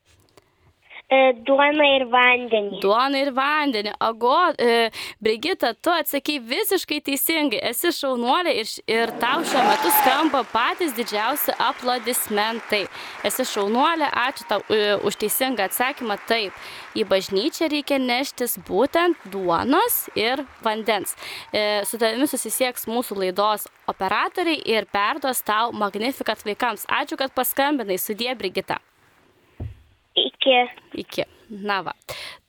E, 1.06 1.18
duona 1.46 1.86
ir 1.94 2.08
vandenį. 2.10 2.80
Duona 2.82 3.20
ir 3.22 3.30
vandenį. 3.36 3.92
Ago, 4.02 4.38
e, 4.58 4.90
Brigita, 5.22 5.76
tu 5.78 5.92
atsakai 5.94 6.40
visiškai 6.42 6.98
teisingai. 7.06 7.60
Esi 7.70 7.92
šaunuolė 7.94 8.56
ir, 8.64 8.72
ir 8.90 9.14
tau 9.22 9.44
šiuo 9.46 9.62
metu 9.68 9.92
skamba 10.00 10.42
patys 10.50 10.96
didžiausi 10.98 11.54
aplodismentai. 11.62 12.88
Esi 13.30 13.46
šaunuolė, 13.52 14.08
ačiū 14.24 14.48
tau 14.50 14.66
e, 14.74 14.96
už 15.06 15.20
teisingą 15.22 15.70
atsakymą. 15.70 16.18
Taip, 16.26 16.58
į 16.98 17.06
bažnyčią 17.12 17.70
reikia 17.70 18.02
neštis 18.02 18.58
būtent 18.66 19.30
duonos 19.30 20.08
ir 20.18 20.42
vandens. 20.66 21.14
E, 21.54 21.84
su 21.86 22.02
tavimi 22.02 22.26
susisieks 22.32 22.90
mūsų 22.90 23.20
laidos 23.22 23.70
operatoriai 23.94 24.58
ir 24.74 24.90
perduos 24.90 25.46
tau 25.46 25.70
Magnificat 25.70 26.42
vaikams. 26.50 26.90
Ačiū, 26.90 27.22
kad 27.22 27.38
paskambinai. 27.38 28.02
Sudie, 28.02 28.34
Brigita. 28.34 28.82
Iki. 30.46 30.82
Iki. 31.02 31.26
Na 31.50 31.82
va. 31.86 31.94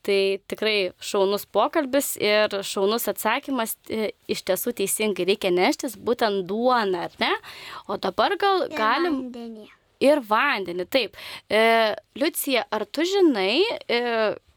Tai 0.04 0.38
tikrai 0.48 0.92
šaunus 1.02 1.46
pokalbis 1.52 2.14
ir 2.22 2.52
šaunus 2.64 3.08
atsakymas 3.10 3.74
e, 3.90 4.12
iš 4.30 4.44
tiesų 4.46 4.74
teisingai 4.78 5.26
reikia 5.28 5.50
neštis 5.52 5.96
būtent 5.98 6.46
duoną, 6.48 7.06
ar 7.08 7.16
ne? 7.20 7.32
O 7.88 7.98
dabar 8.00 8.36
gal 8.40 8.66
ir 8.68 8.76
galim. 8.76 9.18
Vandenį. 9.26 9.68
Ir 10.04 10.20
vandenį, 10.28 10.86
taip. 10.92 11.16
E, 11.48 11.60
Liucija, 12.20 12.66
ar 12.70 12.84
tu 12.84 13.04
žinai, 13.08 13.64
e, 13.88 14.00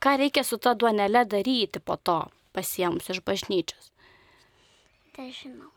ką 0.03 0.15
reikia 0.19 0.43
su 0.43 0.59
ta 0.59 0.75
duonelė 0.75 1.23
daryti 1.31 1.79
po 1.79 1.95
to 1.95 2.21
pasiemus 2.55 3.07
iš 3.11 3.23
bažnyčios? 3.23 3.91
Tai 5.15 5.29
žinau. 5.31 5.71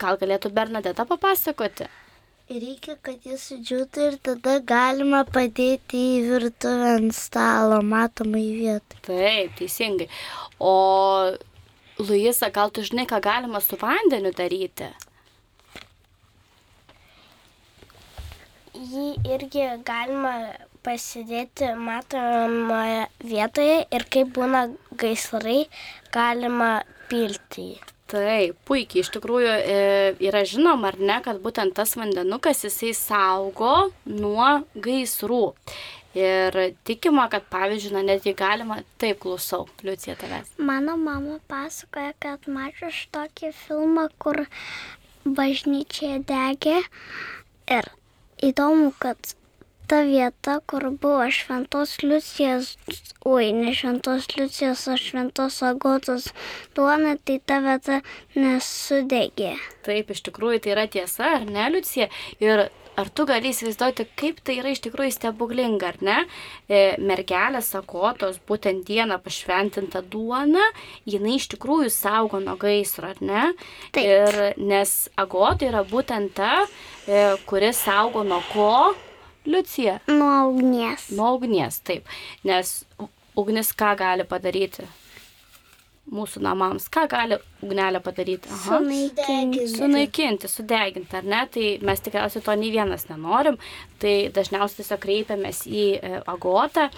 Gal 0.00 0.16
galėtų 0.16 0.48
Bernadeta 0.56 1.04
papasakoti? 1.04 1.90
Reikia, 2.52 2.98
kad 3.00 3.24
jis 3.24 3.44
sudžiūtų 3.48 4.02
ir 4.10 4.16
tada 4.28 4.58
galima 4.70 5.22
padėti 5.24 6.00
į 6.16 6.18
virtuvę 6.26 6.90
ant 6.98 7.14
stalo, 7.16 7.78
matomai 7.92 8.42
vietą. 8.58 8.98
Taip, 9.06 9.54
teisingai. 9.56 10.08
O 10.60 10.72
Luisa, 12.02 12.50
gal 12.52 12.72
tu 12.74 12.84
žinai, 12.84 13.06
ką 13.08 13.22
galima 13.24 13.62
su 13.64 13.78
vandeniu 13.80 14.34
daryti? 14.36 14.90
Jį 18.76 19.06
irgi 19.36 19.64
galima 19.88 20.34
pasidėti 20.84 21.72
matomoje 21.88 23.06
vietoje 23.32 23.80
ir 23.96 24.06
kai 24.12 24.26
būna 24.38 24.66
gaisrai, 25.04 25.62
galima 26.12 26.74
pilti 27.08 27.70
jį. 27.70 27.92
Taip, 28.12 28.58
puikiai, 28.68 29.00
iš 29.00 29.08
tikrųjų 29.14 29.52
e, 29.56 29.76
yra 30.28 30.42
žinoma, 30.48 30.90
ar 30.90 30.98
ne, 31.00 31.16
kad 31.24 31.38
būtent 31.40 31.72
tas 31.78 31.94
vandenukas 31.96 32.60
jisai 32.66 32.92
saugo 32.96 33.88
nuo 34.04 34.48
gaisrų. 34.76 35.46
Ir 36.12 36.58
tikima, 36.84 37.24
kad 37.32 37.46
pavyzdžiui, 37.48 37.94
na, 37.94 38.02
netgi 38.04 38.34
galima, 38.36 38.82
taip 39.00 39.22
klausau, 39.22 39.64
Liucija 39.80 40.18
tavęs. 40.20 40.50
Mano 40.60 40.98
mama 41.00 41.38
pasakoja, 41.48 42.12
kad 42.20 42.44
mačiau 42.52 42.92
tokį 43.16 43.54
filmą, 43.62 44.10
kur 44.20 44.42
bažnyčia 45.24 46.18
degė. 46.28 46.82
Ir 47.72 47.88
įdomu, 48.44 48.90
kad 49.00 49.32
ta 49.92 50.00
vieta, 50.08 50.54
kur 50.64 50.86
buvo 50.96 51.26
šventos 51.28 51.98
Liucijos, 52.00 52.78
oi, 53.28 53.50
ne 53.52 53.74
šventos 53.76 54.30
Liucijos, 54.38 54.86
o 54.88 54.96
šventos 54.96 55.58
Agotos 55.68 56.30
duona, 56.72 57.18
tai 57.20 57.36
ta 57.44 57.58
vieta 57.60 57.98
nesudegė. 58.32 59.50
Taip, 59.84 60.14
iš 60.14 60.24
tikrųjų 60.30 60.62
tai 60.64 60.72
yra 60.72 60.86
tiesa, 60.88 61.34
ar 61.36 61.44
ne, 61.44 61.66
Liucija? 61.74 62.08
Ir 62.40 62.70
ar 62.96 63.12
tu 63.12 63.28
gali 63.28 63.52
įsivaizduoti, 63.52 64.08
kaip 64.16 64.40
tai 64.40 64.56
yra 64.62 64.72
iš 64.72 64.80
tikrųjų 64.86 65.12
stebuklinga, 65.18 65.92
ar 65.92 66.00
ne? 66.08 66.16
E, 66.72 66.82
mergelės 66.96 67.74
akotos, 67.76 68.40
būtent 68.48 68.88
dieną 68.88 69.20
pašventinta 69.20 70.00
duona, 70.08 70.64
jinai 71.04 71.36
iš 71.36 71.50
tikrųjų 71.52 71.92
saugo 71.92 72.40
nuo 72.40 72.56
gaisro, 72.56 73.12
ar 73.12 73.20
ne? 73.20 73.46
Taip. 73.92 74.08
Ir 74.08 74.42
nes 74.56 74.98
agota 75.20 75.68
yra 75.68 75.84
būtent 75.84 76.32
ta, 76.40 76.62
e, 77.04 77.24
kuri 77.44 77.74
saugo 77.76 78.24
nuo 78.24 78.40
ko? 78.54 78.74
Liucija. 79.44 79.98
Nuo 80.06 80.48
ugnies. 80.52 81.10
Nuo 81.10 81.34
ugnies, 81.36 81.80
taip. 81.86 82.06
Nes 82.46 82.82
ugnis 83.36 83.72
ką 83.74 83.94
gali 83.98 84.26
padaryti? 84.28 84.84
Mūsų 86.12 86.42
namams. 86.42 86.88
Ką 86.92 87.04
gali 87.10 87.38
ugnelė 87.62 88.00
padaryti? 88.02 88.50
Aha. 88.50 88.78
Sunaikinti. 88.78 89.66
Sunaikinti, 89.70 90.50
sudeginti, 90.50 91.16
ar 91.18 91.26
ne? 91.26 91.42
Tai 91.54 91.66
mes 91.88 92.02
tikriausiai 92.02 92.42
to 92.44 92.56
nei 92.58 92.72
vienas 92.74 93.06
nenorim. 93.10 93.58
Tai 94.02 94.14
dažniausiai 94.34 94.82
tiesiog 94.82 95.02
kreipiamės 95.02 95.62
į 95.70 95.84
e, 95.98 96.12
agotą 96.30 96.88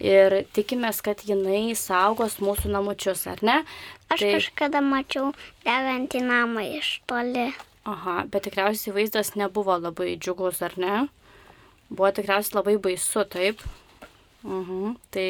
ir 0.00 0.40
tikimės, 0.56 1.02
kad 1.04 1.20
jinai 1.28 1.76
saugos 1.78 2.40
mūsų 2.44 2.72
namučius, 2.72 3.26
ar 3.30 3.44
ne? 3.44 3.60
Aš 4.08 4.24
tai... 4.24 4.32
kažkada 4.38 4.84
mačiau 4.84 5.32
degantį 5.64 6.24
namą 6.24 6.64
iš 6.80 6.98
toli. 7.08 7.50
Aha, 7.84 8.22
bet 8.32 8.48
tikriausiai 8.48 8.96
vaizdas 8.96 9.34
nebuvo 9.36 9.76
labai 9.76 10.16
džiugus, 10.16 10.64
ar 10.64 10.76
ne? 10.80 10.96
Buvo 11.90 12.10
tikriausiai 12.14 12.58
labai 12.58 12.76
baisu, 12.82 13.24
taip. 13.30 13.64
Mhm. 14.44 14.94
Tai 15.14 15.28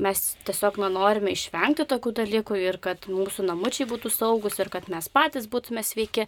mes 0.00 0.20
tiesiog 0.48 0.78
nu, 0.80 0.88
norime 0.92 1.32
išvengti 1.34 1.86
tokių 1.88 2.12
dalykų 2.20 2.58
ir 2.60 2.78
kad 2.82 3.06
mūsų 3.10 3.46
namučiai 3.48 3.88
būtų 3.88 4.12
saugus 4.12 4.58
ir 4.60 4.70
kad 4.72 4.88
mes 4.92 5.08
patys 5.12 5.48
būtume 5.50 5.84
sveiki. 5.84 6.26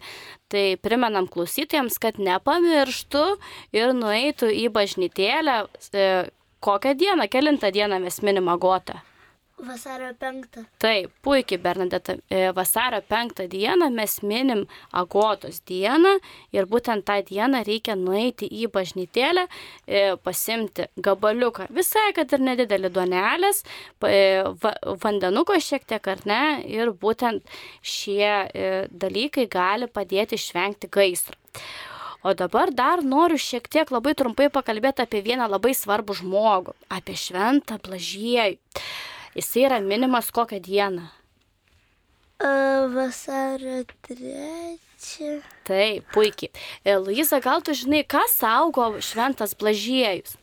Tai 0.51 0.65
primenam 0.81 1.29
klausytėjams, 1.31 1.99
kad 2.01 2.19
nepamirštų 2.21 3.23
ir 3.77 3.95
nueitų 3.97 4.51
į 4.63 4.67
bažnytėlę. 4.73 5.57
E, 5.93 6.11
kokią 6.63 6.93
dieną, 6.97 7.29
kelintą 7.29 7.73
dieną 7.73 8.01
mes 8.03 8.21
minimą 8.25 8.57
gotą? 8.61 9.01
Vasario 9.57 10.09
penktą. 10.19 10.63
Taip, 10.81 11.11
puikiai, 11.21 11.59
Bernadeta. 11.61 12.15
E, 12.29 12.51
Vasario 12.53 13.01
penktą 13.07 13.45
dieną 13.47 13.89
mes 13.93 14.17
minim 14.23 14.65
Agotos 14.91 15.61
dieną 15.69 16.15
ir 16.51 16.65
būtent 16.67 17.05
tą 17.05 17.19
dieną 17.27 17.61
reikia 17.63 17.95
nueiti 17.95 18.49
į 18.49 18.67
bažnytėlę, 18.73 19.45
e, 19.87 20.15
pasimti 20.17 20.87
gabaliuką, 20.97 21.69
visai, 21.69 22.09
kad 22.17 22.33
ir 22.33 22.39
nedidelį 22.49 22.89
duonelės, 22.97 23.63
e, 24.03 24.43
va- 24.63 24.75
vandenuko 25.05 25.53
šiek 25.61 25.85
tiek 25.85 26.07
ar 26.07 26.25
ne, 26.25 26.41
ir 26.67 26.91
būtent 26.91 27.43
šie 27.81 28.89
dalykai 28.91 29.47
gali 29.47 29.87
padėti 29.87 30.33
išvengti 30.35 30.89
gaisro. 30.89 31.37
O 32.23 32.33
dabar 32.33 32.71
dar 32.71 33.03
noriu 33.03 33.37
šiek 33.37 33.67
tiek 33.69 33.89
labai 33.91 34.13
trumpai 34.15 34.49
pakalbėti 34.49 35.03
apie 35.03 35.21
vieną 35.21 35.47
labai 35.51 35.73
svarbų 35.75 36.15
žmogų, 36.21 36.73
apie 36.89 37.15
šventą 37.19 37.77
blažiejų. 37.83 38.57
Jisai 39.35 39.67
yra 39.67 39.81
minimas 39.81 40.31
kokią 40.31 40.61
dieną. 40.63 41.09
Vasario 42.89 43.83
trečią. 44.01 45.41
Taip, 45.63 46.05
puikiai. 46.13 46.51
E, 46.85 46.97
Luiza, 46.97 47.39
gal 47.39 47.61
tu 47.61 47.73
žinai, 47.73 48.03
kas 48.03 48.35
saugo 48.39 48.89
šventas 48.99 49.55
blažiejus? 49.55 50.35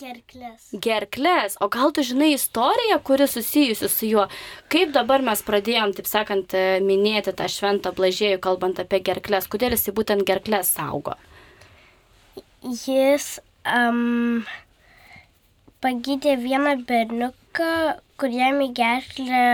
Gerklės. 0.00 0.68
Gerklės. 0.84 1.56
O 1.58 1.66
gal 1.72 1.90
tu 1.90 2.04
žinai 2.06 2.30
istoriją, 2.36 3.00
kuri 3.02 3.26
susijusi 3.26 3.88
su 3.90 4.06
juo? 4.06 4.28
Kaip 4.70 4.92
dabar 4.94 5.24
mes 5.26 5.42
pradėjom, 5.42 5.96
taip 5.96 6.06
sakant, 6.06 6.54
e, 6.54 6.78
minėti 6.84 7.34
tą 7.34 7.48
šventą 7.50 7.94
blažiejų, 7.96 8.38
kalbant 8.44 8.78
apie 8.78 9.00
gerklės? 9.02 9.50
Kodėl 9.50 9.74
jisai 9.74 9.96
būtent 9.96 10.26
gerklės 10.28 10.70
saugo? 10.76 11.16
Jis 12.62 13.40
um, 13.64 14.44
pagydė 15.82 16.36
vieną 16.38 16.76
berniuką, 16.86 17.39
kuriam 18.20 18.60
į 18.64 18.68
gerklę 18.76 19.44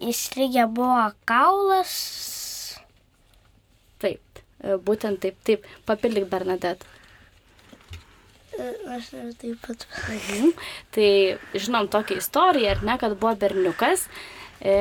įstrigę 0.00 0.66
buvo 0.72 1.10
kaulas. 1.28 1.92
Taip, 4.00 4.40
e, 4.62 4.78
būtent 4.80 5.20
taip, 5.20 5.36
taip. 5.44 5.66
Papildyk 5.88 6.28
Bernadette. 6.30 6.88
Aš 8.90 9.12
ir 9.16 9.30
taip 9.40 9.60
pat. 9.64 9.86
Mhm. 10.10 10.52
Tai 10.92 11.08
žinom 11.54 11.88
tokią 11.92 12.18
istoriją, 12.20 12.74
ar 12.74 12.84
ne, 12.84 12.98
kad 13.00 13.16
buvo 13.16 13.34
berniukas. 13.36 14.08
e, 14.60 14.74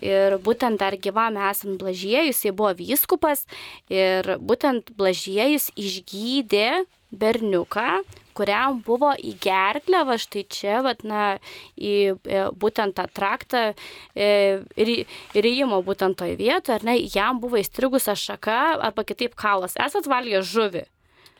Ir 0.00 0.38
būtent 0.38 0.78
dar 0.78 0.94
gyvam 0.94 1.38
esant 1.50 1.78
Blažiejus, 1.80 2.44
jis 2.44 2.54
buvo 2.54 2.70
vyskupas 2.78 3.46
ir 3.90 4.36
būtent 4.38 4.92
Blažiejus 4.94 5.72
išgydė 5.74 6.84
berniuką, 7.10 8.04
kuriam 8.36 8.80
buvo 8.86 9.12
į 9.18 9.34
gerklę, 9.42 10.04
va 10.08 10.18
štai 10.20 10.44
čia, 10.50 10.80
va, 10.84 10.94
na, 11.06 11.26
į 11.76 11.94
e, 12.14 12.46
būtent 12.60 12.96
tą 12.98 13.06
traktą 13.14 13.66
e, 14.14 14.30
ir, 14.80 14.94
ir 15.34 15.50
įimo 15.50 15.82
būtent 15.86 16.18
toje 16.20 16.38
vietoje, 16.40 16.78
ar 16.78 16.88
ne, 16.88 16.98
jam 17.02 17.40
buvo 17.42 17.60
įstrigusi 17.60 18.16
šaka 18.18 18.58
arba 18.90 19.06
kitaip 19.06 19.36
kaulas. 19.38 19.78
Esat 19.80 20.10
valgę 20.10 20.42
žuvį. 20.44 20.86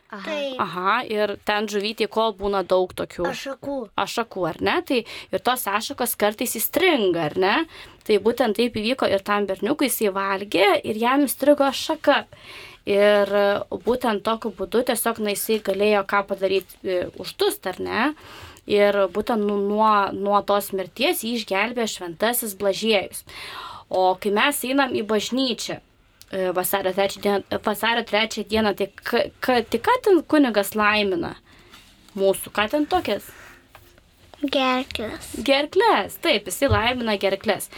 Taip. 0.09 0.59
Aha, 0.61 0.99
ir 1.09 1.33
ten 1.43 1.65
žuvytė, 1.67 2.05
kol 2.07 2.31
būna 2.37 2.61
daug 2.63 2.91
tokių 2.95 3.25
Ašakų. 3.31 3.77
ašakų, 3.99 4.43
ar 4.47 4.59
ne? 4.61 4.75
Tai 4.85 4.99
ir 5.33 5.39
tos 5.43 5.65
ašakos 5.67 6.13
kartais 6.15 6.53
įstringa, 6.55 7.25
ar 7.31 7.35
ne? 7.41 7.55
Tai 8.05 8.19
būtent 8.23 8.55
taip 8.55 8.77
įvyko 8.77 9.09
ir 9.11 9.23
tam 9.25 9.47
berniukui 9.49 9.89
jisai 9.89 10.11
valgė 10.13 10.67
ir 10.85 10.95
jam 11.01 11.25
įstrigo 11.25 11.65
ašaka. 11.67 12.25
Ir 12.85 13.31
būtent 13.71 14.21
tokiu 14.23 14.51
būdu 14.53 14.83
tiesiog 14.85 15.19
na, 15.25 15.33
jisai 15.33 15.57
galėjo 15.65 16.03
ką 16.05 16.21
padaryti 16.29 16.77
e, 16.85 16.99
uždust, 17.19 17.65
ar 17.65 17.79
ne? 17.81 18.13
Ir 18.69 18.93
būtent 19.09 19.41
nu- 19.41 19.57
nuo, 19.57 19.89
nuo 20.13 20.37
tos 20.45 20.69
mirties 20.71 21.25
jį 21.25 21.33
išgelbėjo 21.41 21.89
šventasis 21.97 22.53
blažiejus. 22.61 23.25
O 23.89 24.13
kai 24.21 24.29
mes 24.33 24.61
einam 24.69 24.93
į 24.93 25.01
bažnyčią, 25.09 25.79
vasario 26.55 26.93
trečią 26.93 27.21
dieną, 27.21 27.61
vasario 27.65 28.03
trečią 28.03 28.43
dieną 28.49 28.75
tai, 28.75 28.89
ka, 28.99 29.61
tai 29.63 29.81
ką 29.87 29.97
ten 30.03 30.21
kunigas 30.23 30.75
laimina 30.75 31.35
mūsų, 32.15 32.53
ką 32.55 32.69
ten 32.71 32.87
tokias? 32.91 33.31
Gerklės. 34.51 35.29
Gerklės, 35.47 36.17
taip, 36.21 36.49
jisai 36.49 36.67
laimina 36.69 37.15
gerklės. 37.17 37.69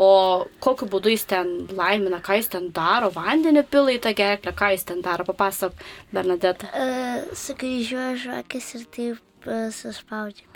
O 0.00 0.46
kokiu 0.64 0.88
būdu 0.90 1.12
jis 1.12 1.26
ten 1.28 1.52
laimina, 1.76 2.22
ką 2.24 2.38
jis 2.40 2.48
ten 2.54 2.70
daro, 2.74 3.10
vandenį 3.14 3.66
pila 3.70 3.92
į 3.94 4.00
tą 4.06 4.14
gerklę, 4.16 4.54
ką 4.56 4.72
jis 4.74 4.88
ten 4.88 5.04
daro, 5.04 5.26
papasakok, 5.28 5.84
Bernadette. 6.16 6.72
Uh, 6.72 7.28
Sukryžiuoja 7.36 8.16
žvakės 8.24 8.72
ir 8.80 8.88
taip 8.96 9.46
uh, 9.46 9.68
suspaudžia. 9.74 10.48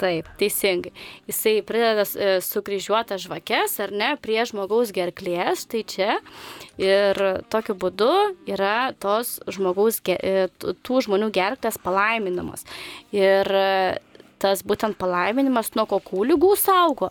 Taip, 0.00 0.28
teisingai. 0.40 0.94
Jisai 1.28 1.58
prideda 1.66 2.06
e, 2.16 2.28
sukryžiuotas 2.44 3.26
žvakes, 3.26 3.74
ar 3.84 3.92
ne, 3.92 4.14
prie 4.22 4.40
žmogaus 4.48 4.94
gerklės, 4.96 5.66
tai 5.68 5.82
čia. 5.84 6.16
Ir 6.80 7.20
tokiu 7.52 7.76
būdu 7.76 8.08
yra 8.48 8.94
tos 9.02 9.36
žmogaus, 9.52 10.00
e, 10.08 10.48
tų 10.56 11.02
žmonių 11.04 11.28
gerklės 11.36 11.76
palaiminamos. 11.84 12.64
Ir 13.12 13.52
tas 14.40 14.64
būtent 14.64 14.96
palaiminimas 14.96 15.74
nuo 15.76 15.84
kokių 15.90 16.30
lygų 16.32 16.54
saugo? 16.56 17.10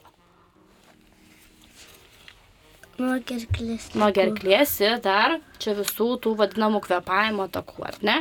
Nuo 3.00 3.16
gerklės. 3.24 3.86
nuo 3.96 4.10
gerklės 4.12 4.74
ir 4.84 4.98
dar 5.04 5.38
čia 5.62 5.72
visų 5.78 6.18
tų 6.24 6.34
vadinamų 6.40 6.82
kvepavimo 6.84 7.46
takų, 7.52 7.86
ar 7.88 7.98
ne? 8.04 8.18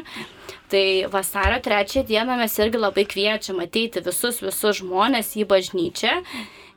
Tai 0.70 0.84
vasario 1.10 1.58
trečią 1.64 2.04
dieną 2.06 2.36
mes 2.38 2.54
irgi 2.62 2.78
labai 2.78 3.04
kviečiam 3.08 3.58
ateiti 3.64 4.02
visus, 4.06 4.38
visus 4.44 4.78
žmonės 4.78 5.34
į 5.40 5.48
bažnyčią 5.50 6.14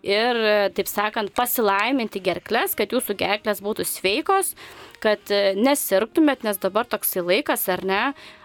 ir, 0.01 0.41
taip 0.77 0.89
sakant, 0.89 1.33
pasilaiminti 1.37 2.23
gerklės, 2.25 2.73
kad 2.77 2.93
jūsų 2.93 3.17
gerklės 3.19 3.61
būtų 3.61 3.85
sveikos, 3.85 4.55
kad 5.01 5.33
e, 5.33 5.53
nesirgtumėt, 5.57 6.45
nes 6.47 6.57
dabar 6.61 6.89
toksai 6.89 7.21
laikas, 7.25 7.67
ar 7.69 7.85
ne, 7.85 8.03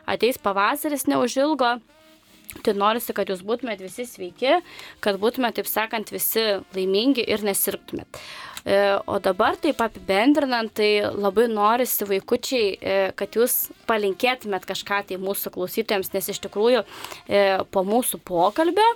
ateis 0.08 0.36
pavasaris 0.36 1.08
neužilgo. 1.08 1.78
Tai 2.64 2.72
norisi, 2.72 3.12
kad 3.16 3.28
jūs 3.28 3.42
būtumėt 3.44 3.82
visi 3.84 4.06
sveiki, 4.08 4.58
kad 5.04 5.18
būtumėt, 5.20 5.58
taip 5.58 5.68
sakant, 5.68 6.12
visi 6.12 6.44
laimingi 6.76 7.24
ir 7.24 7.44
nesirgtumėt. 7.44 8.08
E, 8.16 8.55
O 9.06 9.20
dabar 9.22 9.54
taip 9.62 9.78
apibendrinant, 9.84 10.72
tai 10.74 11.04
labai 11.14 11.44
norisi 11.46 12.06
vaikučiai, 12.08 12.72
e, 12.74 12.96
kad 13.14 13.36
jūs 13.38 13.68
palinkėtumėt 13.86 14.66
kažką 14.66 15.04
tai 15.06 15.20
mūsų 15.22 15.52
klausytojams, 15.54 16.10
nes 16.16 16.32
iš 16.32 16.40
tikrųjų 16.48 16.82
e, 16.82 17.44
po 17.70 17.84
mūsų 17.86 18.18
pokalbio 18.26 18.88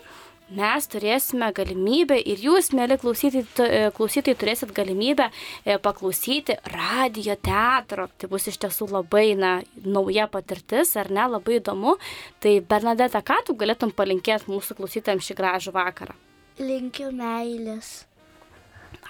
mes 0.50 0.86
turėsime 0.90 1.50
galimybę 1.54 2.18
ir 2.18 2.42
jūs, 2.42 2.70
mėly 2.74 2.98
klausytojai, 3.00 3.44
e, 3.66 3.82
klausytojai 3.94 4.38
turėsit 4.38 4.74
galimybę 4.74 5.28
e, 5.30 5.78
paklausyti 5.82 6.58
radio 6.72 7.36
teatro. 7.38 8.08
Tai 8.18 8.30
bus 8.32 8.48
iš 8.50 8.58
tiesų 8.64 8.90
labai 8.90 9.36
na, 9.38 9.60
nauja 9.84 10.26
patirtis, 10.30 10.96
ar 11.00 11.10
ne, 11.14 11.28
labai 11.36 11.60
įdomu. 11.60 11.96
Tai 12.42 12.58
Bernadeta, 12.66 13.22
ką 13.22 13.40
tu 13.46 13.58
galėtum 13.58 13.94
palinkėti 13.94 14.50
mūsų 14.50 14.80
klausytojams 14.80 15.30
šį 15.30 15.38
gražų 15.38 15.76
vakarą? 15.76 16.18
Linkiu 16.60 17.14
meilės. 17.14 18.09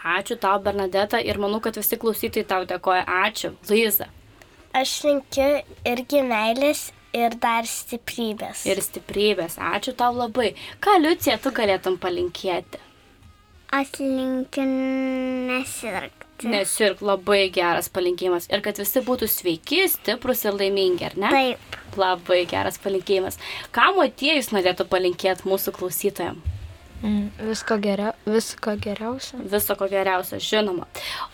Ačiū 0.00 0.38
tau, 0.40 0.56
Bernadeta, 0.64 1.18
ir 1.20 1.36
manau, 1.36 1.60
kad 1.60 1.76
visi 1.76 1.98
klausytojai 2.00 2.46
tau 2.48 2.64
dėkoja. 2.64 3.04
Ačiū, 3.04 3.52
Luiza. 3.68 4.06
Aš 4.72 4.94
linkiu 5.04 5.48
irgi 5.84 6.22
meilės 6.24 6.86
ir 7.12 7.34
dar 7.42 7.66
stiprybės. 7.68 8.62
Ir 8.70 8.80
stiprybės. 8.80 9.58
Ačiū 9.60 9.92
tau 9.98 10.14
labai. 10.16 10.54
Ką, 10.80 10.94
Liucija, 11.02 11.36
tu 11.42 11.52
galėtum 11.52 11.98
palinkėti? 12.00 12.80
Aš 13.76 13.98
linkiu 14.00 14.64
nesirgti. 15.50 16.48
Nesirk, 16.48 17.02
labai 17.04 17.50
geras 17.52 17.90
palinkėjimas. 17.92 18.48
Ir 18.48 18.64
kad 18.64 18.80
visi 18.80 19.02
būtų 19.04 19.28
sveiki, 19.30 19.82
stiprus 19.92 20.46
ir 20.48 20.56
laimingi, 20.56 21.10
ar 21.10 21.18
ne? 21.20 21.34
Taip. 21.34 21.76
Labai 22.00 22.40
geras 22.48 22.80
palinkėjimas. 22.80 23.36
Ką 23.74 23.90
motiejus 23.98 24.48
norėtų 24.54 24.88
palinkėti 24.88 25.50
mūsų 25.50 25.76
klausytojams? 25.76 26.59
Mm, 27.00 27.30
visko, 27.48 27.78
geria, 27.80 28.10
visko 28.28 28.74
geriausio. 28.76 29.38
Viso 29.48 29.72
ko 29.80 29.86
geriausio, 29.88 30.36
žinoma. 30.44 30.84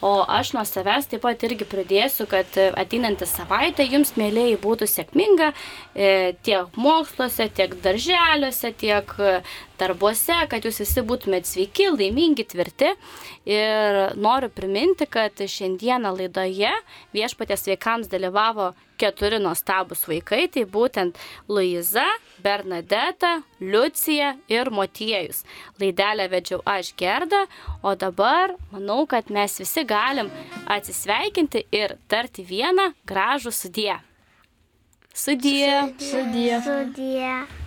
O 0.04 0.12
aš 0.30 0.52
nuo 0.54 0.62
savęs 0.68 1.08
taip 1.10 1.24
pat 1.24 1.42
irgi 1.48 1.66
pridėsiu, 1.66 2.28
kad 2.30 2.54
e, 2.54 2.68
ateinanti 2.78 3.26
savaitė 3.26 3.88
jums, 3.90 4.14
mėlyjei, 4.20 4.60
būtų 4.62 4.86
sėkminga 4.92 5.50
e, 5.50 6.36
tiek 6.46 6.78
moksluose, 6.78 7.48
tiek 7.58 7.74
darželiuose, 7.82 8.70
tiek 8.78 9.10
e, 9.18 9.34
darbuose, 9.80 10.38
kad 10.52 10.70
jūs 10.70 10.78
visi 10.84 11.02
būtumėt 11.10 11.50
sveiki, 11.50 11.90
laimingi, 11.96 12.46
tvirti. 12.54 12.94
Ir 13.50 14.02
noriu 14.22 14.52
priminti, 14.54 15.10
kad 15.10 15.34
šiandieną 15.34 16.14
laidoje 16.14 16.70
viešpatės 17.16 17.66
vaikams 17.72 18.12
dalyvavo 18.12 18.70
keturi 18.98 19.40
nuostabus 19.42 20.06
vaikai, 20.08 20.46
tai 20.52 20.64
būtent 20.64 21.18
Luiza, 21.48 22.06
Bernadeta, 22.42 23.42
Liucija 23.60 24.34
ir 24.52 24.70
Motiejus. 24.70 25.44
Laidelę 25.80 26.28
vedžiau 26.32 26.62
aš 26.66 26.92
gerdą, 26.98 27.44
o 27.82 27.94
dabar 27.94 28.56
manau, 28.72 29.04
kad 29.10 29.30
mes 29.30 29.58
visi 29.60 29.84
galim 29.84 30.32
atsisveikinti 30.66 31.66
ir 31.72 31.98
tarti 32.08 32.46
vieną 32.46 32.92
gražų 33.06 33.54
sudie. 33.54 34.00
Sudie. 35.16 35.70
Sudie. 35.96 36.58
Sudie. 36.60 36.60
sudie. 36.66 37.64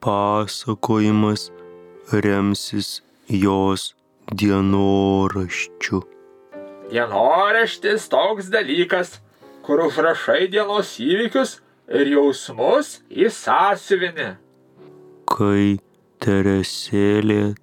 Pasakojimas 0.00 1.50
remsis 2.10 3.00
jos 3.28 3.94
dienoraščiu. 4.34 6.00
Dienoraštis 6.90 8.08
toks 8.10 8.50
dalykas, 8.50 9.18
kur 9.66 9.84
užrašai 9.86 10.48
dienos 10.52 10.96
įvykius 11.02 11.58
ir 11.90 12.10
jausmus 12.14 12.98
į 13.10 13.30
sąsiuvinį. 13.34 14.30
Kai 15.30 15.78
Teresėlė 16.20 17.54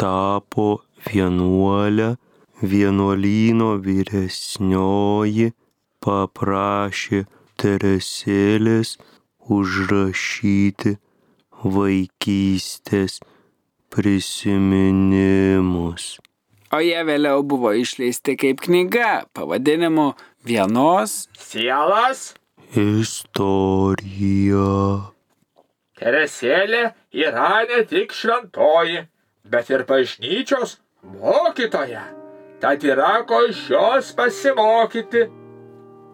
tapo 0.00 0.82
vienuolę, 1.06 2.16
vienuolyno 2.62 3.76
vyresnioji 3.84 5.52
paprašė 6.02 7.22
Teresėlės 7.62 8.96
užrašyti 9.46 10.96
vaikystės 11.62 13.20
prisiminimus. 13.92 16.16
O 16.72 16.80
jie 16.80 16.96
vėliau 17.04 17.44
buvo 17.44 17.76
išleisti 17.76 18.32
kaip 18.40 18.64
knyga 18.64 19.28
pavadinimu 19.36 20.16
Vienos 20.48 21.28
Sielas 21.36 22.32
Istorija. 22.72 24.72
Teresėlė 26.00 26.96
yra 27.12 27.68
ne 27.68 27.84
tik 27.86 28.16
šventoji, 28.16 29.04
bet 29.44 29.70
ir 29.70 29.84
bažnyčios 29.86 30.80
mokytoja. 31.20 32.02
Tad 32.62 32.84
yra 32.86 33.26
ko 33.28 33.42
iš 33.50 33.70
jos 33.74 34.12
pasimokyti. 34.16 35.28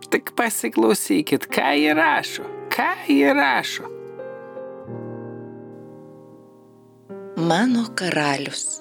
Tik 0.08 0.32
pasiklausykit, 0.36 1.44
ką 1.52 1.74
jį 1.76 1.92
rašo. 1.98 2.44
Ką 2.72 2.88
jį 3.06 3.34
rašo. 3.36 3.97
Mano 7.38 7.94
karalius. 7.94 8.80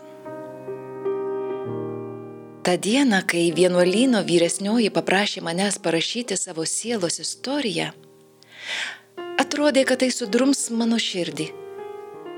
Ta 2.64 2.74
diena, 2.74 3.20
kai 3.22 3.52
vienuolyno 3.54 4.24
vyresnioji 4.26 4.90
paprašė 4.96 5.44
manęs 5.46 5.76
parašyti 5.84 6.34
savo 6.42 6.66
sielos 6.66 7.20
istoriją, 7.22 7.92
atrodė, 9.38 9.84
kad 9.86 10.02
tai 10.02 10.10
sudrums 10.10 10.64
mano 10.74 10.98
širdį, 10.98 11.46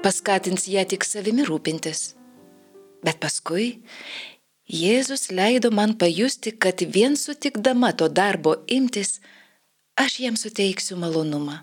paskatins 0.03 0.67
ją 0.67 0.83
tik 0.91 1.07
savimi 1.07 1.45
rūpintis. 1.47 2.01
Bet 2.99 3.21
paskui 3.23 3.69
Jėzus 4.67 5.31
leido 5.31 5.71
man 5.71 5.95
pajusti, 6.03 6.51
kad 6.51 6.83
vien 6.97 7.15
sutikdama 7.15 7.93
to 7.95 8.11
darbo 8.11 8.57
imtis, 8.67 9.21
aš 9.95 10.19
jam 10.25 10.35
suteiksiu 10.35 10.99
malonumą. 10.99 11.61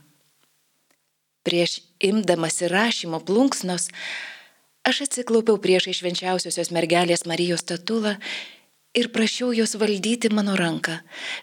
Prieš 1.45 1.83
imdamasi 2.01 2.73
rašymo 2.73 3.21
plunksnos, 3.21 3.93
aš 4.87 5.03
atsiklaupiau 5.07 5.59
priešai 5.63 5.95
švenčiausiosios 5.99 6.71
mergelės 6.75 7.27
Marijos 7.27 7.65
statulą 7.67 8.15
ir 8.97 9.11
prašiau 9.13 9.51
jos 9.53 9.75
valdyti 9.81 10.31
mano 10.31 10.55
ranką, 10.57 11.01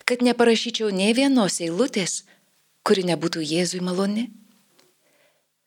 kad 0.07 0.23
neparašyčiau 0.25 0.91
ne 0.95 1.11
vienos 1.13 1.59
eilutės, 1.61 2.23
kuri 2.87 3.03
nebūtų 3.11 3.43
Jėzui 3.43 3.83
maloni. 3.83 4.29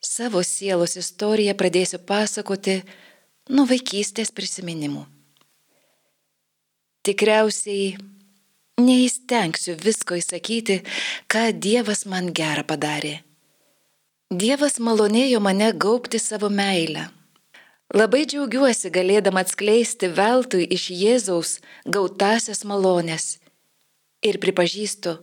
Savo 0.00 0.42
sielos 0.44 0.96
istoriją 0.96 1.54
pradėsiu 1.58 2.00
pasakoti 2.08 2.80
nuo 3.50 3.66
vaikystės 3.68 4.32
prisiminimų. 4.32 5.04
Tikriausiai 7.06 7.96
neįstengsiu 8.82 9.76
visko 9.78 10.18
įsakyti, 10.18 10.80
ką 11.30 11.52
Dievas 11.54 12.04
man 12.10 12.32
gerą 12.34 12.64
padarė. 12.66 13.20
Dievas 14.26 14.80
malonėjo 14.82 15.38
mane 15.40 15.70
gaubti 15.72 16.18
savo 16.18 16.50
meilę. 16.50 17.06
Labai 17.94 18.24
džiaugiuosi 18.26 18.90
galėdama 18.90 19.44
atskleisti 19.46 20.08
veltui 20.10 20.64
iš 20.74 20.88
Jėzaus 20.90 21.52
gautasias 21.86 22.64
malonės. 22.66 23.38
Ir 24.26 24.40
pripažįstu, 24.42 25.20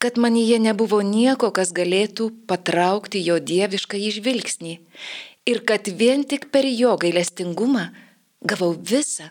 kad 0.00 0.16
manyje 0.16 0.56
nebuvo 0.64 1.02
nieko, 1.04 1.50
kas 1.52 1.74
galėtų 1.76 2.30
patraukti 2.48 3.20
jo 3.20 3.36
dievišką 3.36 4.00
išvilgsnį. 4.00 4.78
Ir 5.44 5.60
kad 5.68 5.92
vien 5.92 6.24
tik 6.24 6.48
per 6.48 6.64
jo 6.64 6.96
gailestingumą 6.96 7.90
gavau 8.40 8.72
visą, 8.72 9.28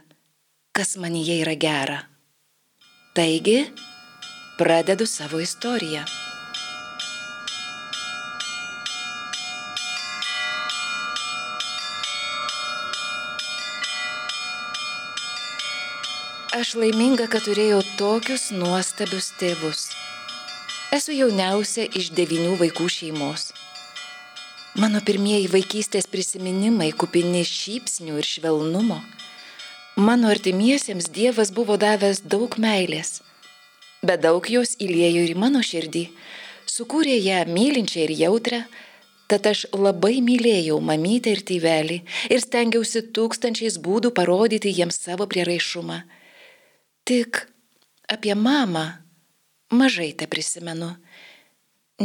kas 0.71 0.93
manyje 1.01 1.41
yra 1.41 1.57
gera. 1.57 1.99
Taigi, 3.17 3.63
pradedu 4.61 5.09
savo 5.09 5.41
istoriją. 5.41 6.05
Aš 16.59 16.73
laiminga, 16.75 17.29
kad 17.31 17.45
turėjau 17.45 17.77
tokius 17.95 18.49
nuostabius 18.51 19.29
tėvus. 19.39 19.83
Esu 20.91 21.13
jauniausia 21.15 21.85
iš 21.95 22.09
devinių 22.17 22.57
vaikų 22.59 22.87
šeimos. 22.91 23.45
Mano 24.81 24.99
pirmieji 25.07 25.47
vaikystės 25.53 26.09
prisiminimai 26.11 26.89
kupini 26.91 27.45
šypsnių 27.47 28.17
ir 28.19 28.27
švelnumo. 28.27 28.99
Mano 30.09 30.33
artimiesiems 30.33 31.07
Dievas 31.15 31.53
buvo 31.55 31.79
davęs 31.79 32.25
daug 32.35 32.59
meilės, 32.59 33.21
bet 34.03 34.25
daug 34.27 34.51
jos 34.57 34.75
įlėjo 34.83 35.23
ir 35.29 35.37
į 35.37 35.39
mano 35.39 35.63
širdį, 35.63 36.05
sukūrė 36.75 37.15
ją 37.21 37.41
mylinčią 37.47 38.03
ir 38.09 38.15
jautrę, 38.25 38.63
tad 39.31 39.47
aš 39.47 39.67
labai 39.71 40.17
mylėjau 40.19 40.83
mamytę 40.83 41.37
ir 41.37 41.47
tėvelį 41.53 42.03
ir 42.27 42.47
stengiausi 42.49 43.07
tūkstančiais 43.15 43.79
būdų 43.79 44.11
parodyti 44.11 44.75
jiems 44.75 44.99
savo 45.07 45.29
prieraišumą. 45.29 46.03
Tik 47.09 47.47
apie 48.05 48.35
mamą 48.37 48.83
mažai 49.73 50.11
te 50.13 50.27
prisimenu, 50.29 50.91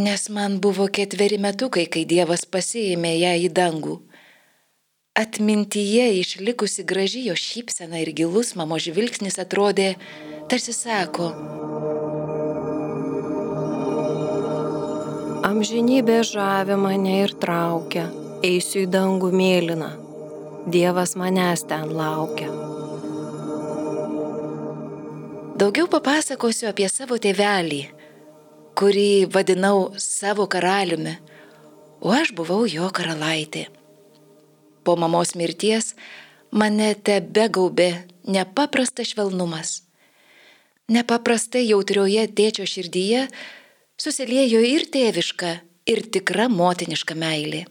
nes 0.00 0.22
man 0.32 0.56
buvo 0.64 0.86
ketveri 0.88 1.36
metukai, 1.36 1.84
kai 1.92 2.06
Dievas 2.08 2.46
pasiėmė 2.48 3.10
ją 3.18 3.34
į 3.44 3.50
dangų. 3.58 3.98
Atmintyje 5.20 6.08
išlikusi 6.22 6.86
graži 6.88 7.26
jo 7.26 7.36
šypsena 7.36 8.00
ir 8.00 8.14
gilus 8.16 8.54
mamo 8.56 8.80
žvilgsnis 8.80 9.36
atrodė, 9.44 9.90
tarsi 10.48 10.72
sako, 10.72 11.28
Amžinybė 15.44 16.22
žavi 16.24 16.80
mane 16.80 17.18
ir 17.26 17.36
traukia, 17.44 18.08
eisiu 18.40 18.86
į 18.88 18.92
dangų 18.96 19.36
mėlyną, 19.36 19.96
Dievas 20.64 21.12
manęs 21.20 21.68
ten 21.68 21.92
laukia. 21.92 22.73
Daugiau 25.54 25.86
papasakosiu 25.86 26.66
apie 26.66 26.88
savo 26.90 27.14
tėvelį, 27.14 27.84
kurį 28.74 29.10
vadinau 29.30 29.92
savo 30.02 30.48
karaliumi, 30.50 31.12
o 32.02 32.10
aš 32.10 32.32
buvau 32.34 32.64
jo 32.66 32.88
karalaitė. 32.90 33.68
Po 34.82 34.96
mamos 34.98 35.36
mirties 35.38 35.92
mane 36.50 36.88
tebe 37.06 37.46
gaubė 37.54 37.86
nepaprastas 38.26 39.12
švelnumas. 39.12 39.76
Nepaprastai 40.90 41.62
jautrioje 41.68 42.26
tėčio 42.34 42.66
širdyje 42.66 43.28
susiliejo 43.94 44.58
ir 44.58 44.88
tėviška, 44.90 45.52
ir 45.86 46.02
tikra 46.10 46.48
motiniška 46.50 47.14
meilė. 47.14 47.62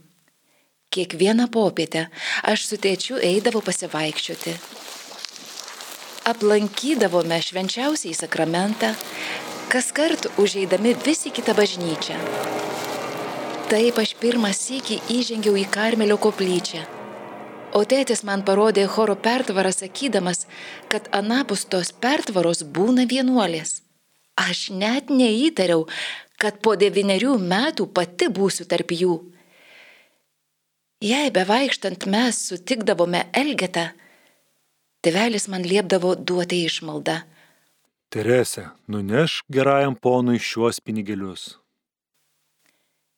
Kiekvieną 0.87 1.51
popietę 1.51 2.07
aš 2.47 2.63
su 2.69 2.79
tėčiu 2.79 3.19
eidavau 3.19 3.59
pasivaikščioti. 3.65 4.55
Aplankydavome 6.23 7.39
švenčiausiai 7.41 8.15
sakramentą, 8.15 8.93
kas 9.71 9.91
kart 9.95 10.27
užeidami 10.39 10.95
vis 11.05 11.25
į 11.27 11.33
kitą 11.37 11.55
bažnyčią. 11.57 12.17
Taip 13.71 13.97
aš 13.99 14.13
pirmą 14.21 14.51
sykį 14.55 14.99
įžengiau 15.17 15.55
į 15.59 15.63
Karmelio 15.73 16.19
koplyčią. 16.21 16.83
O 17.73 17.81
tėtis 17.89 18.21
man 18.27 18.43
parodė 18.45 18.85
choro 18.87 19.15
pertvarą 19.17 19.71
sakydamas, 19.73 20.45
kad 20.91 21.07
anapus 21.11 21.65
tos 21.65 21.89
pertvaros 21.91 22.61
būna 22.75 23.07
vienuolės. 23.09 23.81
Aš 24.37 24.69
net 24.77 25.09
neįtariau, 25.09 25.87
kad 26.37 26.61
po 26.61 26.75
devynerių 26.77 27.37
metų 27.41 27.87
pati 27.97 28.29
būsiu 28.29 28.67
tarp 28.69 28.93
jų. 28.93 29.17
Jei 31.03 31.33
bevaikštant 31.35 32.05
mes 32.07 32.37
sutikdavome 32.47 33.25
Elgetą, 33.35 33.89
tėvelis 35.03 35.49
man 35.51 35.65
liepdavo 35.67 36.15
duoti 36.15 36.63
išmaldą. 36.67 37.19
Terese, 38.13 38.67
nuneš 38.87 39.41
gerajam 39.51 39.95
ponui 39.97 40.39
šiuos 40.39 40.79
pinigėlius. 40.85 41.57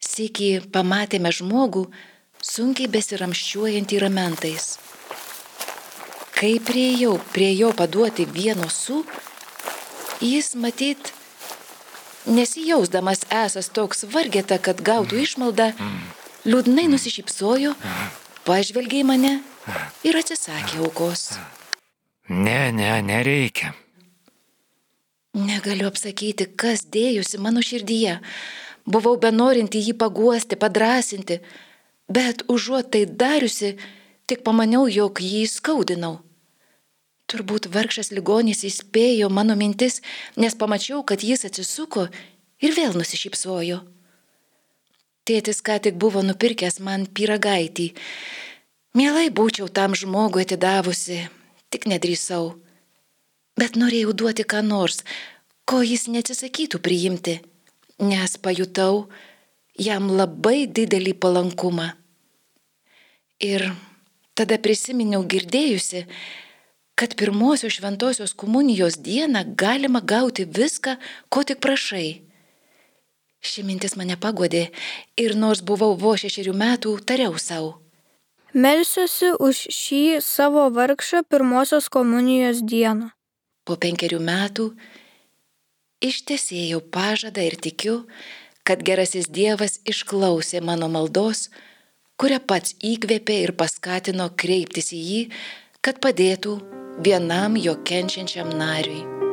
Sėki 0.06 0.50
pamatėme 0.72 1.32
žmogų, 1.36 1.88
sunkiai 2.40 2.88
besiramščiuojantį 2.94 4.00
ramentais. 4.06 4.68
Kai 6.36 6.54
prieėjau 6.68 7.18
prie 7.34 7.52
jo 7.56 7.72
paduoti 7.76 8.26
vieno 8.28 8.70
su, 8.72 9.02
jis 10.24 10.54
matyt, 10.60 11.12
nesijausdamas 12.28 13.26
esas 13.44 13.72
toks 13.72 14.04
vargeta, 14.16 14.60
kad 14.60 14.84
gautų 14.84 15.22
išmaldą, 15.26 15.72
liūdnai 16.48 16.88
nusišypsojo, 16.92 17.76
pažvelgė 18.48 19.04
į 19.04 19.08
mane 19.12 19.36
ir 20.08 20.20
atsisakė 20.24 20.84
aukos. 20.86 21.30
Ne, 22.30 22.72
ne, 22.72 23.02
nereikia. 23.02 23.74
Negaliu 25.36 25.90
apsakyti, 25.92 26.48
kas 26.58 26.86
dėjusi 26.90 27.38
mano 27.44 27.62
širdyje. 27.62 28.18
Buvau 28.90 29.18
benorinti 29.22 29.82
jį 29.84 29.94
paguosti, 30.00 30.58
padrasinti, 30.58 31.42
bet 32.10 32.46
užuot 32.50 32.90
tai 32.94 33.04
dariusi, 33.06 33.76
tik 34.26 34.42
pamaniau, 34.48 34.88
jog 34.90 35.22
jį 35.22 35.44
skaudinau. 35.52 36.20
Turbūt 37.30 37.70
vargšas 37.74 38.12
ligonis 38.14 38.64
įspėjo 38.66 39.30
mano 39.34 39.58
mintis, 39.58 40.02
nes 40.38 40.58
pamačiau, 40.58 41.04
kad 41.04 41.22
jis 41.26 41.46
atsisuko 41.50 42.08
ir 42.62 42.74
vėl 42.78 42.98
nusišypsojo. 42.98 43.82
Tėtis 45.26 45.62
ką 45.66 45.80
tik 45.82 45.98
buvo 46.02 46.22
nupirkęs 46.22 46.78
man 46.86 47.08
pyragaitį. 47.10 47.92
Mielai 48.98 49.32
būčiau 49.34 49.68
tam 49.74 49.98
žmogui 49.98 50.46
atidavusi, 50.46 51.26
tik 51.76 51.90
nedrįsau. 51.92 52.56
Bet 53.60 53.76
norėjau 53.80 54.16
duoti 54.16 54.48
ką 54.48 54.64
nors, 54.64 55.04
ko 55.68 55.84
jis 55.84 56.08
neatsisakytų 56.12 56.82
priimti 56.84 57.42
nes 58.00 58.38
pajutau 58.38 59.08
jam 59.80 60.10
labai 60.12 60.66
didelį 60.68 61.16
palankumą. 61.20 61.94
Ir 63.44 63.72
tada 64.36 64.58
prisiminiau 64.60 65.24
girdėjusi, 65.28 66.06
kad 66.96 67.16
pirmosios 67.20 67.76
šventosios 67.76 68.34
komunijos 68.36 69.00
dieną 69.04 69.44
galima 69.56 70.02
gauti 70.02 70.46
viską, 70.46 70.96
ko 71.30 71.44
tik 71.44 71.60
prašai. 71.60 72.22
Ši 73.46 73.64
mintis 73.64 73.96
mane 74.00 74.16
pagodė 74.18 74.70
ir 75.20 75.36
nors 75.36 75.62
buvau 75.62 75.94
vo 76.00 76.16
šešerių 76.18 76.56
metų, 76.56 76.96
tariau 77.06 77.36
savo. 77.38 77.85
Melsiuosi 78.56 79.34
už 79.44 79.66
šį 79.76 80.02
savo 80.24 80.70
vargšą 80.72 81.26
pirmosios 81.28 81.90
komunijos 81.92 82.62
dieną. 82.64 83.10
Po 83.68 83.76
penkerių 83.76 84.22
metų 84.24 84.70
ištesėjau 86.00 86.80
pažadą 86.96 87.44
ir 87.44 87.58
tikiu, 87.60 87.98
kad 88.64 88.80
gerasis 88.88 89.28
Dievas 89.28 89.82
išklausė 89.84 90.64
mano 90.64 90.88
maldos, 90.88 91.50
kurią 92.16 92.40
pats 92.48 92.78
įkvėpė 92.80 93.42
ir 93.44 93.56
paskatino 93.60 94.30
kreiptis 94.40 94.94
į 94.96 95.02
jį, 95.10 95.22
kad 95.84 96.00
padėtų 96.00 96.56
vienam 97.04 97.60
jo 97.60 97.76
kenčiančiam 97.84 98.56
nariui. 98.56 99.25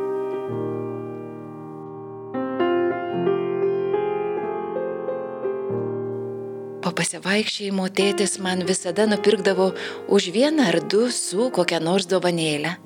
Po 6.82 6.90
pasivaikščiojimo 6.98 7.88
tėtis 7.94 8.38
man 8.42 8.66
visada 8.66 9.06
nupirkdavo 9.06 9.72
už 10.10 10.30
vieną 10.34 10.68
ar 10.72 10.80
du 10.82 11.08
su 11.14 11.50
kokią 11.54 11.78
nors 11.80 12.08
dovanėlę. 12.10 12.76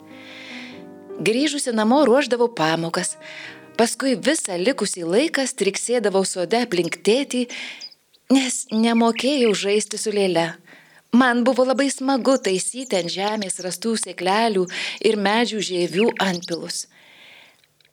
Grįžusi 1.26 1.72
namo 1.72 2.02
ruoždavau 2.04 2.50
pamokas, 2.52 3.14
Paskui 3.76 4.14
visą 4.16 4.54
likusį 4.56 5.02
laiką 5.04 5.42
striksėdavau 5.44 6.22
sode 6.24 6.62
aplink 6.64 6.94
tėtį, 7.04 7.42
nes 8.32 8.54
nemokėjau 8.72 9.50
žaisti 9.52 10.00
su 10.00 10.14
lėle. 10.16 10.46
Man 11.12 11.42
buvo 11.44 11.66
labai 11.68 11.90
smagu 11.92 12.38
taisyti 12.46 12.96
ant 12.96 13.12
žemės 13.12 13.60
rastų 13.66 13.92
sėklelių 14.00 14.64
ir 15.10 15.20
medžių 15.26 15.60
žievių 15.68 16.06
antpilus. 16.24 16.86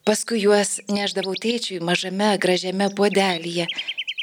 Paskui 0.08 0.40
juos 0.40 0.78
neždavau 0.88 1.36
tėčiui 1.44 1.84
mažame 1.84 2.32
gražiame 2.40 2.88
puodelyje 2.96 3.68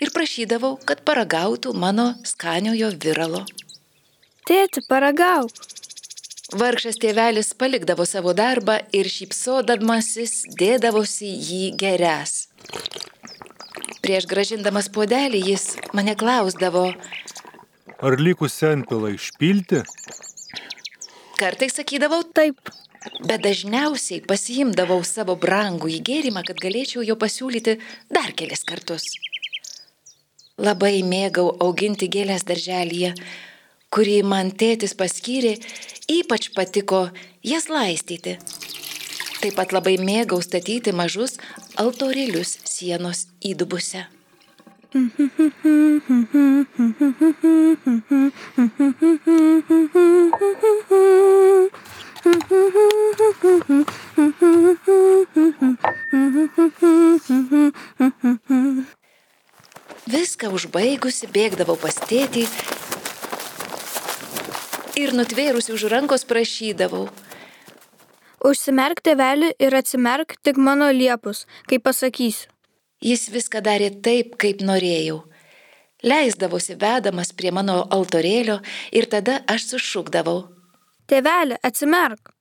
ir 0.01 0.11
prašydavau, 0.15 0.75
kad 0.85 1.03
paragautų 1.07 1.73
mano 1.77 2.11
skaniojo 2.27 2.91
viralo. 3.03 3.45
Tėti, 4.49 4.81
paragauk. 4.89 5.53
Vargšas 6.51 6.97
tėvelis 6.99 7.53
palikdavo 7.55 8.03
savo 8.03 8.33
darbą 8.35 8.81
ir 8.91 9.07
šypsodamasis 9.07 10.41
dėdavosi 10.59 11.29
jį 11.29 11.69
geres. 11.79 12.49
Prieš 14.03 14.27
gražindamas 14.27 14.89
puodelį 14.91 15.45
jis 15.53 15.67
mane 15.95 16.17
klausdavo. 16.19 16.89
Ar 18.01 18.17
likus 18.19 18.57
senpilą 18.59 19.13
išpilti? 19.15 19.85
Kartais 21.39 21.77
sakydavau 21.77 22.25
taip, 22.35 22.73
bet 23.23 23.45
dažniausiai 23.45 24.25
pasiimdavau 24.27 24.99
savo 25.07 25.37
brangų 25.39 25.93
įgėrimą, 26.01 26.43
kad 26.49 26.59
galėčiau 26.59 27.05
jo 27.05 27.15
pasiūlyti 27.21 27.79
dar 28.11 28.33
kelis 28.35 28.65
kartus. 28.67 29.07
Labai 30.61 30.99
mėgau 31.01 31.47
auginti 31.65 32.05
gėlės 32.13 32.45
darželyje, 32.45 33.15
kurį 33.89 34.19
man 34.33 34.51
tėtis 34.53 34.93
paskyrė 34.93 35.55
Ypač 36.11 36.49
patiko 36.53 37.07
jas 37.45 37.69
laistyti. 37.71 38.37
Taip 39.41 39.55
pat 39.57 39.71
labai 39.73 39.95
mėgau 39.97 40.37
statyti 40.43 40.93
mažus 40.93 41.39
altorėlius 41.81 42.59
sienos 42.67 43.25
įdubuse. 43.41 44.05
Viską 60.11 60.49
užbaigusi 60.51 61.29
bėgdavau 61.31 61.77
pas 61.79 61.95
tėtį 61.95 62.43
ir 64.99 65.13
nutvėrusi 65.15 65.71
už 65.71 65.85
rankos 65.93 66.25
prašydavau. 66.27 67.05
Užsimerk 68.43 68.99
tėvelį 69.05 69.53
ir 69.61 69.77
atsimerk 69.77 70.35
tik 70.43 70.57
mano 70.57 70.89
liepus, 70.91 71.45
kai 71.69 71.79
pasakysiu. 71.79 72.49
Jis 73.01 73.29
viską 73.33 73.61
darė 73.65 73.89
taip, 74.05 74.35
kaip 74.41 74.61
norėjau. 74.65 75.21
Leisdavosi 76.03 76.75
vedamas 76.81 77.31
prie 77.37 77.53
mano 77.53 77.79
altorėlio 77.93 78.59
ir 78.91 79.07
tada 79.09 79.39
aš 79.49 79.69
sušūkdavau. 79.71 80.43
Tėvelį, 81.09 81.61
atsimerk. 81.63 82.33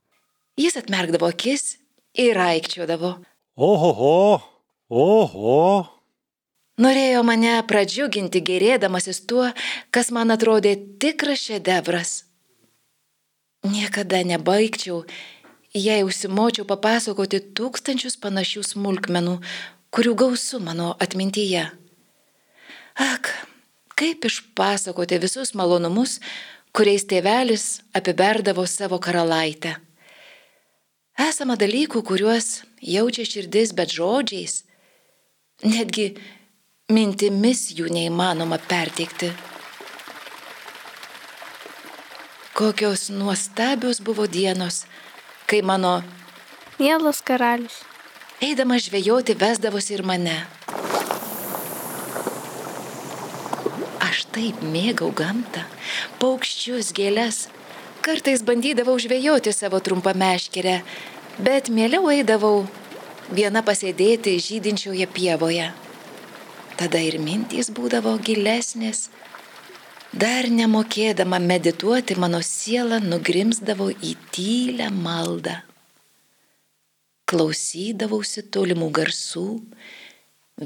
Jis 0.60 0.76
atmerkdavo 0.80 1.30
akis 1.30 1.78
ir 2.18 2.40
aikčiodavo. 2.40 3.14
Oho, 3.56 4.40
oho. 4.88 5.99
Norėjo 6.80 7.20
mane 7.28 7.58
pradžiuginti 7.68 8.40
gerėdamasis 8.40 9.20
tuo, 9.28 9.50
kas 9.92 10.08
man 10.16 10.32
atrodė 10.32 10.78
tikras 11.02 11.42
šedevras. 11.50 12.12
Niekada 13.68 14.22
nebaigčiau, 14.24 15.02
jei 15.76 16.00
užsimočiau 16.06 16.64
papasakoti 16.64 17.42
tūkstančius 17.58 18.16
panašių 18.22 18.64
smulkmenų, 18.70 19.36
kurių 19.92 20.14
gausu 20.24 20.62
mano 20.64 20.94
atmintyje. 21.04 21.66
Ak, 22.96 23.28
kaip 24.00 24.24
išpasakoti 24.24 25.20
visus 25.20 25.52
malonumus, 25.52 26.16
kuriais 26.72 27.04
tėvelis 27.04 27.82
apiberdavo 27.92 28.64
savo 28.64 28.96
karalaitę. 29.02 29.76
Esama 31.20 31.60
dalykų, 31.60 32.00
kuriuos 32.08 32.62
jaučia 32.80 33.26
širdis, 33.28 33.74
bet 33.76 33.92
žodžiais, 33.92 34.62
netgi 35.60 36.14
mintimis 36.90 37.70
jų 37.76 37.88
neįmanoma 37.94 38.58
perteikti. 38.68 39.32
Kokios 42.54 43.08
nuostabios 43.14 44.02
buvo 44.04 44.26
dienos, 44.28 44.84
kai 45.46 45.62
mano 45.62 46.00
Mielas 46.80 47.20
karalius. 47.20 47.82
Eidamas 48.40 48.86
žvejoti 48.86 49.34
vesdavosi 49.36 49.92
ir 49.92 50.00
mane. 50.00 50.36
Aš 54.00 54.22
taip 54.32 54.62
mėgau 54.64 55.10
gamtą, 55.12 55.66
paukščius, 56.22 56.94
gėlės. 56.96 57.42
Kartais 58.00 58.40
bandydavau 58.48 58.96
žvejoti 58.96 59.52
savo 59.52 59.82
trumpą 59.84 60.16
meškerę, 60.16 60.78
bet 61.44 61.68
mieliau 61.68 62.08
eidavau 62.14 62.64
viena 63.28 63.60
pasėdėti 63.60 64.38
žydinčioje 64.40 65.04
pievoje. 65.12 65.68
Tada 66.80 67.00
ir 67.04 67.18
mintys 67.20 67.68
būdavo 67.76 68.14
gilesnės. 68.24 69.10
Dar 70.16 70.48
nemokėdama 70.48 71.36
medituoti, 71.44 72.16
mano 72.16 72.40
siela 72.42 72.98
nugrimzdavo 73.04 73.90
į 73.92 74.14
tylę 74.32 74.88
maldą. 74.94 75.58
Klausydavausi 77.28 78.46
tolimų 78.56 78.88
garsų, 78.96 79.44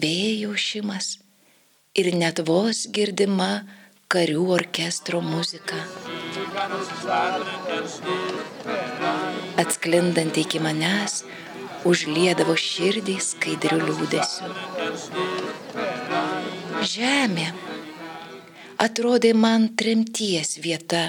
vėjo 0.04 0.54
šimas 0.54 1.10
ir 1.98 2.12
net 2.14 2.40
vos 2.46 2.86
girdima 2.94 3.50
karių 4.14 4.46
orkestro 4.56 5.20
muzika. 5.20 5.82
Atsklindanti 9.64 10.46
iki 10.46 10.62
manęs, 10.62 11.24
užliedavo 11.88 12.56
širdį 12.58 13.16
skaidrių 13.20 13.78
liūdėsių. 13.82 14.50
Žemė 16.94 17.50
atrodė 18.84 19.34
man 19.36 19.68
tremties 19.78 20.56
vieta 20.64 21.04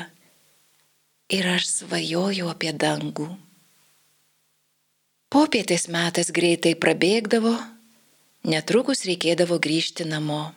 ir 1.31 1.47
aš 1.55 1.69
svajojau 1.79 2.51
apie 2.51 2.73
dangų. 2.85 3.29
Popietės 5.35 5.87
metas 5.91 6.29
greitai 6.31 6.75
prabėgdavo, 6.79 7.55
netrukus 8.47 9.03
reikėdavo 9.09 9.57
grįžti 9.59 10.05
namo. 10.07 10.53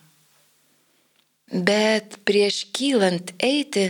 Bet 1.48 2.18
prieš 2.28 2.66
kylant 2.76 3.32
eiti, 3.40 3.88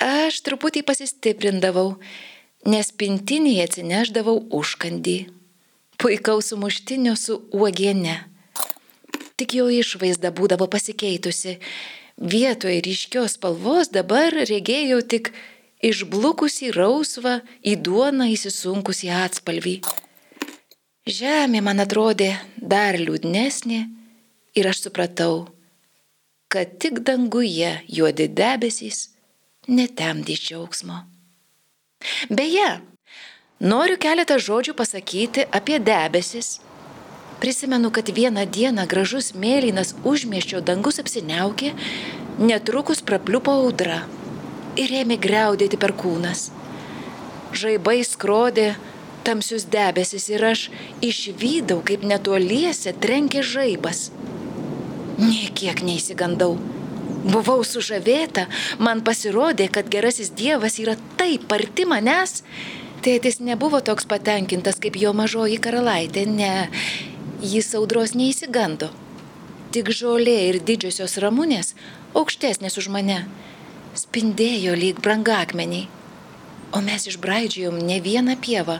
aš 0.00 0.38
truputį 0.46 0.84
pasistiprindavau, 0.86 1.96
nes 2.66 2.90
pintinėje 2.92 3.66
atsineždavau 3.68 4.36
užkandį. 4.56 5.18
Puikaus 6.00 6.50
sumuštinio 6.52 7.14
su 7.16 7.38
uogiene. 7.52 8.16
Tik 9.36 9.54
jo 9.56 9.68
išvaizda 9.72 10.32
būdavo 10.36 10.68
pasikeitusi. 10.72 11.58
Vietoje 12.20 12.80
ryškios 12.84 13.36
spalvos 13.38 13.88
dabar 13.92 14.32
regėjau 14.32 15.00
tik 15.00 15.32
išblukusi 15.80 16.72
rausvą 16.76 17.40
į 17.64 17.76
duoną 17.80 18.28
įsisunkusi 18.34 19.08
atspalvį. 19.12 19.80
Žemė 21.08 21.62
man 21.64 21.80
atrodė 21.80 22.34
dar 22.56 22.98
liūdnesnė 23.00 23.80
ir 24.54 24.68
aš 24.68 24.84
supratau, 24.84 25.48
kad 26.52 26.76
tik 26.82 27.00
danguje 27.06 27.72
juodi 27.88 28.28
debesys 28.28 29.08
netemdys 29.68 30.44
džiaugsmo. 30.44 31.09
Beje, 32.30 32.68
noriu 33.60 33.98
keletą 34.00 34.38
žodžių 34.40 34.74
pasakyti 34.76 35.44
apie 35.52 35.78
debesis. 35.78 36.60
Prisimenu, 37.40 37.90
kad 37.90 38.08
vieną 38.12 38.44
dieną 38.56 38.86
gražus 38.88 39.32
mėlynas 39.32 39.94
užmieščio 40.04 40.60
dangus 40.60 41.00
apsiniaukė, 41.00 41.72
netrukus 42.40 43.00
prapliupo 43.00 43.52
audra 43.64 44.02
ir 44.80 44.92
ėmė 45.02 45.16
greudėti 45.20 45.80
per 45.80 45.94
kūnas. 45.96 46.50
Žaibai 47.56 48.00
skrodė 48.06 48.74
tamsius 49.24 49.66
debesis 49.72 50.28
ir 50.32 50.44
aš 50.52 50.66
išvydau, 51.04 51.80
kaip 51.84 52.04
netoliese 52.04 52.92
trenkė 53.04 53.42
žaibas. 53.44 54.10
Niekiek 55.20 55.82
neįsigandau. 55.84 56.54
Buvau 57.20 57.60
sužavėta, 57.66 58.46
man 58.80 59.02
pasirodė, 59.04 59.66
kad 59.72 59.90
gerasis 59.92 60.30
Dievas 60.32 60.78
yra 60.80 60.94
taip 61.20 61.52
arti 61.52 61.84
manęs. 61.84 62.40
Tėtis 63.04 63.40
nebuvo 63.44 63.80
toks 63.84 64.08
patenkintas 64.08 64.80
kaip 64.80 64.96
jo 65.00 65.12
mažoji 65.16 65.58
karalaitė, 65.60 66.24
ne, 66.28 66.68
jis 67.44 67.70
audros 67.76 68.14
neįsigando. 68.16 68.90
Tik 69.72 69.92
žolė 69.94 70.36
ir 70.48 70.60
didžiosios 70.64 71.18
ramūnės, 71.22 71.74
aukštesnės 72.16 72.76
už 72.80 72.88
mane, 72.92 73.22
spindėjo 73.96 74.74
lyg 74.76 75.00
brangakmeniai. 75.04 75.88
O 76.72 76.80
mes 76.84 77.06
išbraidžiojom 77.10 77.80
ne 77.84 78.00
vieną 78.00 78.36
pievą, 78.40 78.78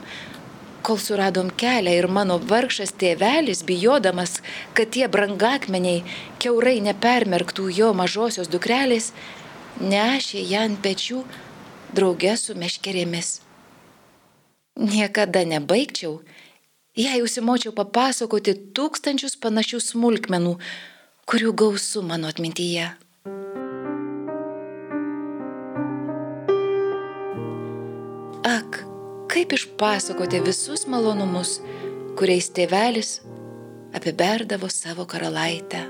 kol 0.83 0.99
suradom 0.99 1.51
kelią 1.63 1.93
ir 1.99 2.09
mano 2.09 2.39
vargšas 2.53 2.95
tėvelis, 3.01 3.63
bijodamas, 3.69 4.39
kad 4.75 4.93
tie 4.97 5.09
brangakmeniai 5.09 6.05
keurai 6.43 6.79
nepermerktų 6.85 7.69
jo 7.77 7.93
mažosios 7.97 8.51
dukrelės, 8.53 9.13
nešė 9.81 10.43
ją 10.53 10.67
ant 10.71 10.83
pečių 10.85 11.25
draugė 11.97 12.37
su 12.37 12.57
meškerėmis. 12.59 13.41
Niekada 14.81 15.45
nebaigčiau, 15.45 16.21
jei 16.97 17.21
užsimočiau 17.25 17.75
papasakoti 17.77 18.55
tūkstančius 18.77 19.37
panašių 19.43 19.81
smulkmenų, 19.91 20.57
kurių 21.31 21.53
gausu 21.55 22.03
mano 22.07 22.31
atmintyje. 22.31 22.89
Ak, 28.51 28.81
kaip 29.31 29.53
išpasakoti 29.55 30.41
visus 30.43 30.87
malonumus, 30.91 31.59
kuriais 32.19 32.51
tėvelis 32.55 33.21
apiberdavo 33.95 34.71
savo 34.71 35.07
karalaitę. 35.11 35.85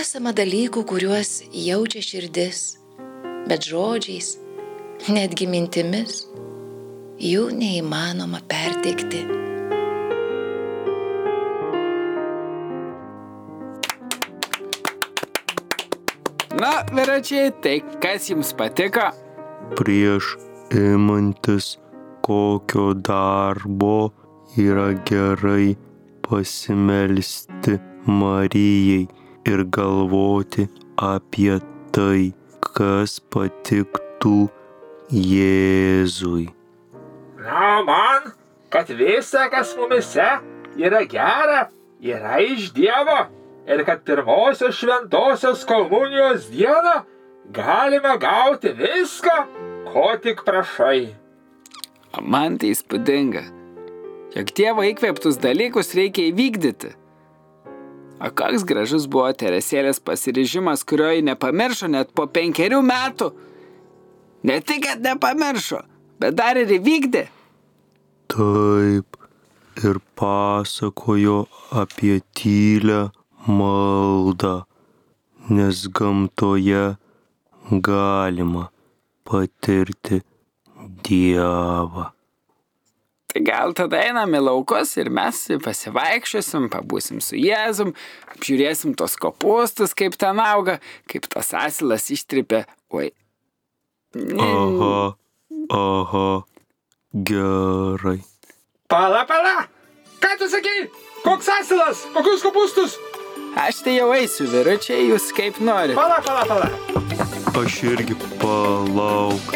Esama 0.00 0.32
dalykų, 0.36 0.84
kuriuos 0.88 1.40
jaučia 1.52 2.00
širdis, 2.04 2.62
bet 3.48 3.68
žodžiais, 3.68 4.34
netgi 5.12 5.48
mintimis, 5.48 6.24
jų 7.20 7.48
neįmanoma 7.56 8.40
perteikti. 8.48 9.24
Na, 16.60 16.82
viračiai, 16.92 17.52
tai 17.64 17.80
kas 18.04 18.28
jums 18.32 18.52
patiko? 18.56 19.08
Prieš 19.80 20.34
imantis 20.70 21.78
kokio 22.22 22.94
darbo 22.94 24.12
yra 24.56 24.92
gerai 25.04 25.76
pasimelsti 26.22 27.78
Marijai 28.06 29.08
ir 29.46 29.64
galvoti 29.64 30.68
apie 30.96 31.58
tai, 31.92 32.32
kas 32.60 33.18
patiktų 33.32 34.48
Jėzui. 35.10 36.46
Na, 37.40 37.82
man, 37.82 38.30
kad 38.70 38.88
visa, 38.94 39.48
kas 39.50 39.74
mumise 39.76 40.28
yra 40.78 41.02
gera, 41.10 41.66
yra 42.00 42.38
iš 42.44 42.70
Dievo 42.76 43.24
ir 43.66 43.82
kad 43.84 44.04
pirmosios 44.06 44.78
šventosios 44.78 45.66
komunijos 45.66 46.46
dieną 46.52 47.00
galime 47.52 48.14
gauti 48.22 48.72
viską, 48.78 49.36
ko 49.92 50.16
tik 50.22 50.44
prašai. 50.46 51.10
O 52.18 52.22
man 52.22 52.58
tai 52.58 52.72
įspūdinga, 52.74 53.42
jog 54.34 54.50
tėvo 54.56 54.86
įkvėptus 54.86 55.38
dalykus 55.42 55.94
reikia 55.98 56.28
įvykdyti. 56.30 56.94
O 58.20 58.28
koks 58.36 58.66
gražus 58.68 59.06
buvo 59.10 59.30
Teresėlės 59.42 60.02
pasiryžimas, 60.04 60.84
kurio 60.84 61.08
ji 61.14 61.24
nepamiršo 61.24 61.88
net 61.88 62.10
po 62.14 62.26
penkerių 62.28 62.82
metų. 62.84 63.30
Ne 64.44 64.58
tik, 64.60 64.84
kad 64.84 65.00
nepamiršo, 65.04 65.80
bet 66.20 66.36
dar 66.36 66.60
ir 66.60 66.70
įvykdė. 66.76 67.24
Taip 68.30 69.16
ir 69.80 70.02
pasakojo 70.18 71.46
apie 71.72 72.18
tylę 72.36 73.06
maldą, 73.48 74.60
nes 75.48 75.86
gamtoje 75.96 76.84
galima 77.70 78.68
patirti 79.30 80.22
Dievą. 81.04 82.10
Tai 83.30 83.42
gal 83.46 83.74
tada 83.78 84.00
einam 84.02 84.32
į 84.34 84.40
laukus 84.42 84.96
ir 84.98 85.10
mes 85.14 85.44
pasivaikščiosim, 85.62 86.66
pabūsim 86.72 87.20
su 87.22 87.38
Jėzum, 87.38 87.92
apžiūrėsim 88.34 88.96
tos 88.98 89.14
kopūstus, 89.22 89.94
kaip 89.94 90.16
ten 90.18 90.40
auga, 90.42 90.80
kaip 91.10 91.28
tas 91.30 91.52
asilas 91.54 92.08
ištripė. 92.10 92.64
Oi. 92.90 93.12
Aha, 94.18 94.96
aha, 95.78 96.26
gerai. 97.14 98.18
Pala, 98.90 99.22
pala. 99.30 99.68
Ką 100.20 100.34
tu 100.40 100.50
sakai? 100.50 100.88
Koks 101.22 101.54
asilas? 101.60 102.02
Kokius 102.16 102.42
kopūstus? 102.42 102.98
Aš 103.62 103.84
tai 103.86 104.00
jau 104.00 104.10
eisiu, 104.16 104.50
vyručiai, 104.50 105.06
jūs 105.12 105.30
kaip 105.38 105.62
norite. 105.62 105.94
Pala, 105.98 106.18
pala, 106.26 106.46
pala. 106.50 107.19
Aš 107.50 107.80
irgi 107.82 108.14
palauk. 108.38 109.50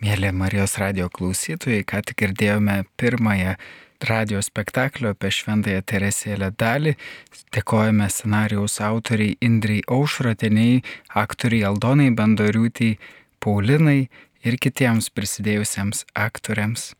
Mėly 0.00 0.32
Marijos 0.32 0.78
radio 0.80 1.10
klausytojai, 1.12 1.84
ką 1.84 2.00
tik 2.08 2.16
girdėjome 2.22 2.78
pirmąją 2.96 3.54
radio 4.08 4.40
spektaklio 4.40 5.12
apie 5.12 5.28
Šventąją 5.28 5.84
Teresėlę 5.84 6.52
dalį. 6.56 6.96
Dėkojame 7.52 8.08
scenarijaus 8.08 8.80
autoriai 8.80 9.36
Indrai 9.44 9.82
Aušrateniai, 9.84 10.80
aktoriai 11.12 11.68
Aldonai 11.68 12.08
Bandoriūtijai, 12.16 12.96
Paulinai 13.36 14.06
ir 14.48 14.56
kitiems 14.56 15.12
prisidėjusiems 15.12 16.06
aktoriams. 16.16 16.94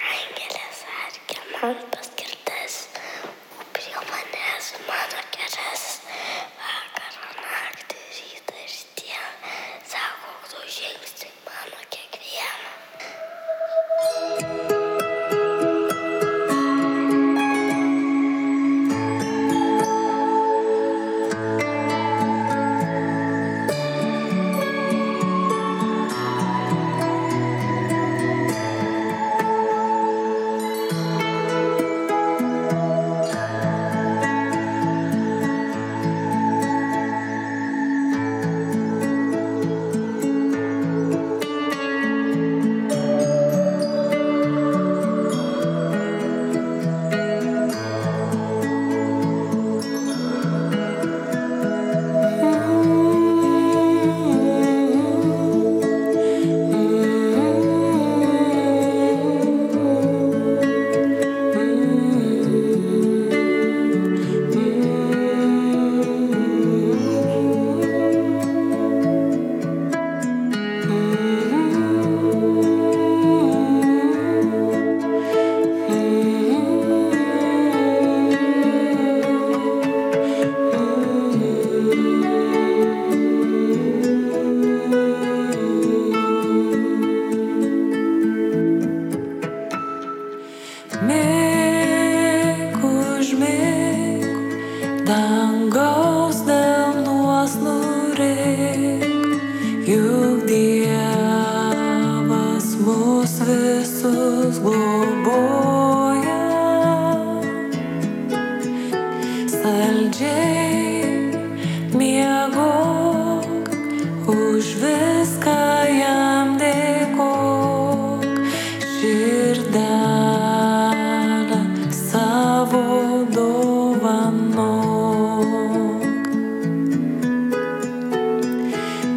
I 0.00 0.32
get 0.36 0.55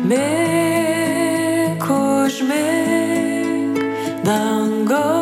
Mėg 0.09 1.85
užmėg, 1.93 3.77
dangaus 4.25 5.18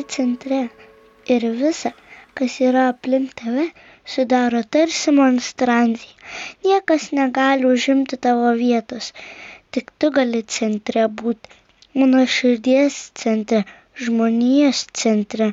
esi 0.00 0.08
centre 0.08 0.68
ir 1.26 1.42
visa, 1.60 1.92
kas 2.34 2.60
yra 2.60 2.88
aplink 2.88 3.34
tave, 3.34 3.66
sudaro 4.04 4.62
tarsi 4.62 5.12
monstrancija. 5.12 6.14
Niekas 6.64 7.12
negali 7.12 7.66
užimti 7.66 8.16
tavo 8.16 8.52
vietos, 8.56 9.12
tik 9.70 9.92
tu 9.98 10.10
gali 10.10 10.42
centre 10.42 11.06
būti. 11.08 11.48
Mano 11.94 12.24
širdies 12.24 13.10
centre, 13.14 13.64
žmonijos 13.98 14.86
centre, 14.94 15.52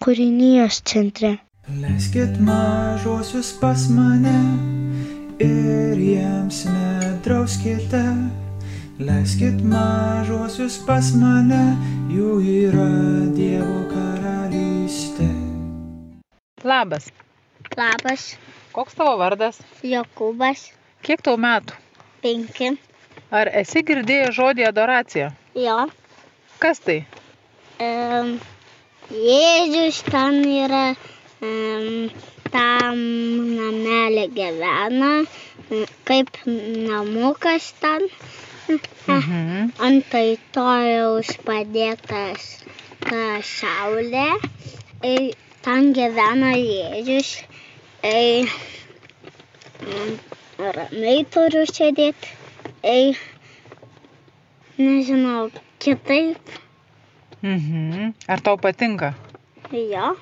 kūrinijos 0.00 0.80
centre. 0.84 1.38
Leiskit 1.82 2.38
mažosius 2.38 3.52
pas 3.60 3.88
mane 3.90 4.38
ir 5.42 5.98
jiems 5.98 6.64
nedrauskite. 6.70 8.04
Leiskit 8.96 9.58
mažosius 9.60 10.78
pas 10.88 11.10
mane, 11.20 11.74
jų 12.08 12.38
yra 12.48 12.86
Dievo 13.36 13.82
karalystė. 13.90 15.26
Labas. 16.64 17.10
Labas. 17.76 18.24
Koks 18.72 18.96
tavo 18.96 19.18
vardas? 19.20 19.58
Jokūbas. 19.84 20.62
Kiek 21.04 21.20
tau 21.20 21.36
metų? 21.36 21.76
Penki. 22.24 22.70
Ar 23.28 23.50
esi 23.60 23.82
girdėjęs 23.84 24.32
žodį 24.38 24.64
adoracija? 24.70 25.28
Jo. 25.52 25.76
Kas 26.64 26.80
tai? 26.80 27.02
Um, 27.76 28.38
Jėzus 29.12 30.00
ten 30.08 30.40
yra, 30.54 30.86
um, 31.44 32.08
tam 32.48 33.04
namelė 33.60 34.30
gyvena, 34.40 35.12
kaip 36.08 36.32
namukas 36.48 37.74
ten. 37.84 38.08
Mhm. 38.66 39.70
Antai 39.78 40.38
tojaus 40.54 41.28
padėtas 41.46 42.46
ta 43.04 43.38
saulė. 43.46 44.26
Ir 45.06 45.36
ten 45.66 45.92
gyvena 45.94 46.50
Jėzus. 46.58 47.30
Ir 48.10 48.50
ramiai 50.58 51.22
turiu 51.36 51.62
sėdėti. 51.70 52.32
Ir 52.82 53.22
nežinau, 54.78 55.50
kitaip. 55.78 56.54
Mhm. 57.42 58.14
Ar 58.26 58.42
tau 58.42 58.58
patinka? 58.58 59.14
Jo. 59.70 60.16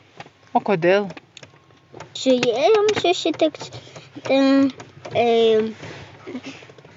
O 0.53 0.61
kodėl? 0.61 1.09
Žiūrėjom 2.21 2.93
susitikti. 3.01 3.73
Ten 4.29 4.71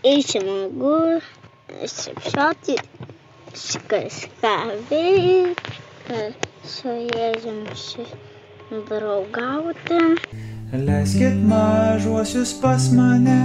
išsmagu, 0.03 0.95
šipšoti, 1.07 1.36
kažką 3.91 4.57
veikti, 4.89 6.19
su 6.65 6.93
Jėzum 7.13 7.63
draugauti. 8.89 9.99
Leiskit 10.73 11.37
mažuosius 11.47 12.53
pas 12.61 12.89
mane 12.91 13.39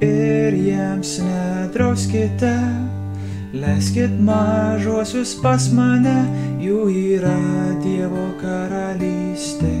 ir 0.00 0.54
jiems 0.54 1.18
nedrauskite. 1.24 2.54
Leiskit 3.52 4.12
mažuosius 4.22 5.34
pas 5.42 5.64
mane, 5.74 6.18
jų 6.62 6.84
yra 7.16 7.38
Dievo 7.82 8.28
karalystė. 8.38 9.72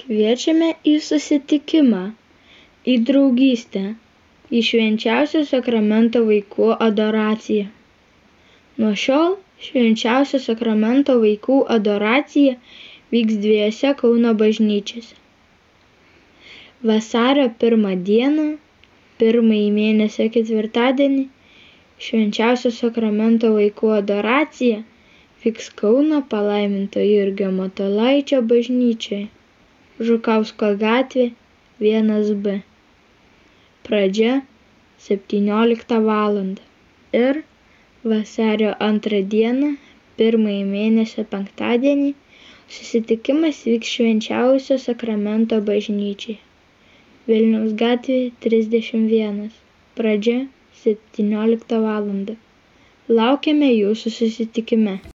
Kviečiame 0.00 0.70
į 0.88 0.94
susitikimą, 1.04 2.04
į 2.88 2.94
draugystę, 3.10 3.84
į 4.50 4.60
švenčiausio 4.66 5.44
sakramento 5.48 6.22
vaikų 6.26 6.68
adoraciją. 6.86 7.68
Nuo 8.82 8.92
šiol 9.02 9.36
švenčiausio 9.66 10.40
sakramento 10.42 11.16
vaikų 11.22 11.58
adoracija 11.76 12.56
vyks 13.14 13.40
dviejose 13.44 13.92
Kauno 14.00 14.32
bažnyčiose. 14.42 15.18
Vasario 16.90 17.44
pirmą 17.62 17.92
dieną, 18.08 18.46
pirmąjį 19.20 19.68
mėnesio 19.76 20.26
ketvirtadienį, 20.36 21.26
švenčiausio 22.06 22.72
sakramento 22.78 23.50
vaikų 23.58 23.92
adoracija 23.98 24.80
vyks 25.44 25.68
Kauno 25.82 26.22
palaiminto 26.32 27.04
Jurgio 27.04 27.52
Matolaičio 27.60 28.40
bažnyčioje. 28.54 29.28
Žukausko 30.10 30.74
gatvė 30.80 31.30
1B. 31.84 32.60
Pradžia 33.90 34.34
17 35.04 35.96
val. 36.06 36.36
Ir 37.20 37.38
vasario 38.10 38.74
2 39.06 39.22
dieną, 39.32 39.70
pirmąjį 40.20 40.60
mėnesio 40.68 41.24
penktadienį, 41.32 42.12
susitikimas 42.76 43.64
vyks 43.70 43.90
švenčiausio 43.96 44.78
sakramento 44.84 45.58
bažnyčiai. 45.72 46.38
Vilniaus 47.32 47.74
gatvė 47.82 48.20
31. 48.46 49.42
Pradžia 49.98 50.38
17 50.84 51.82
val. 51.88 52.08
Laukiame 53.22 53.72
jūsų 53.72 54.14
susitikime. 54.20 55.00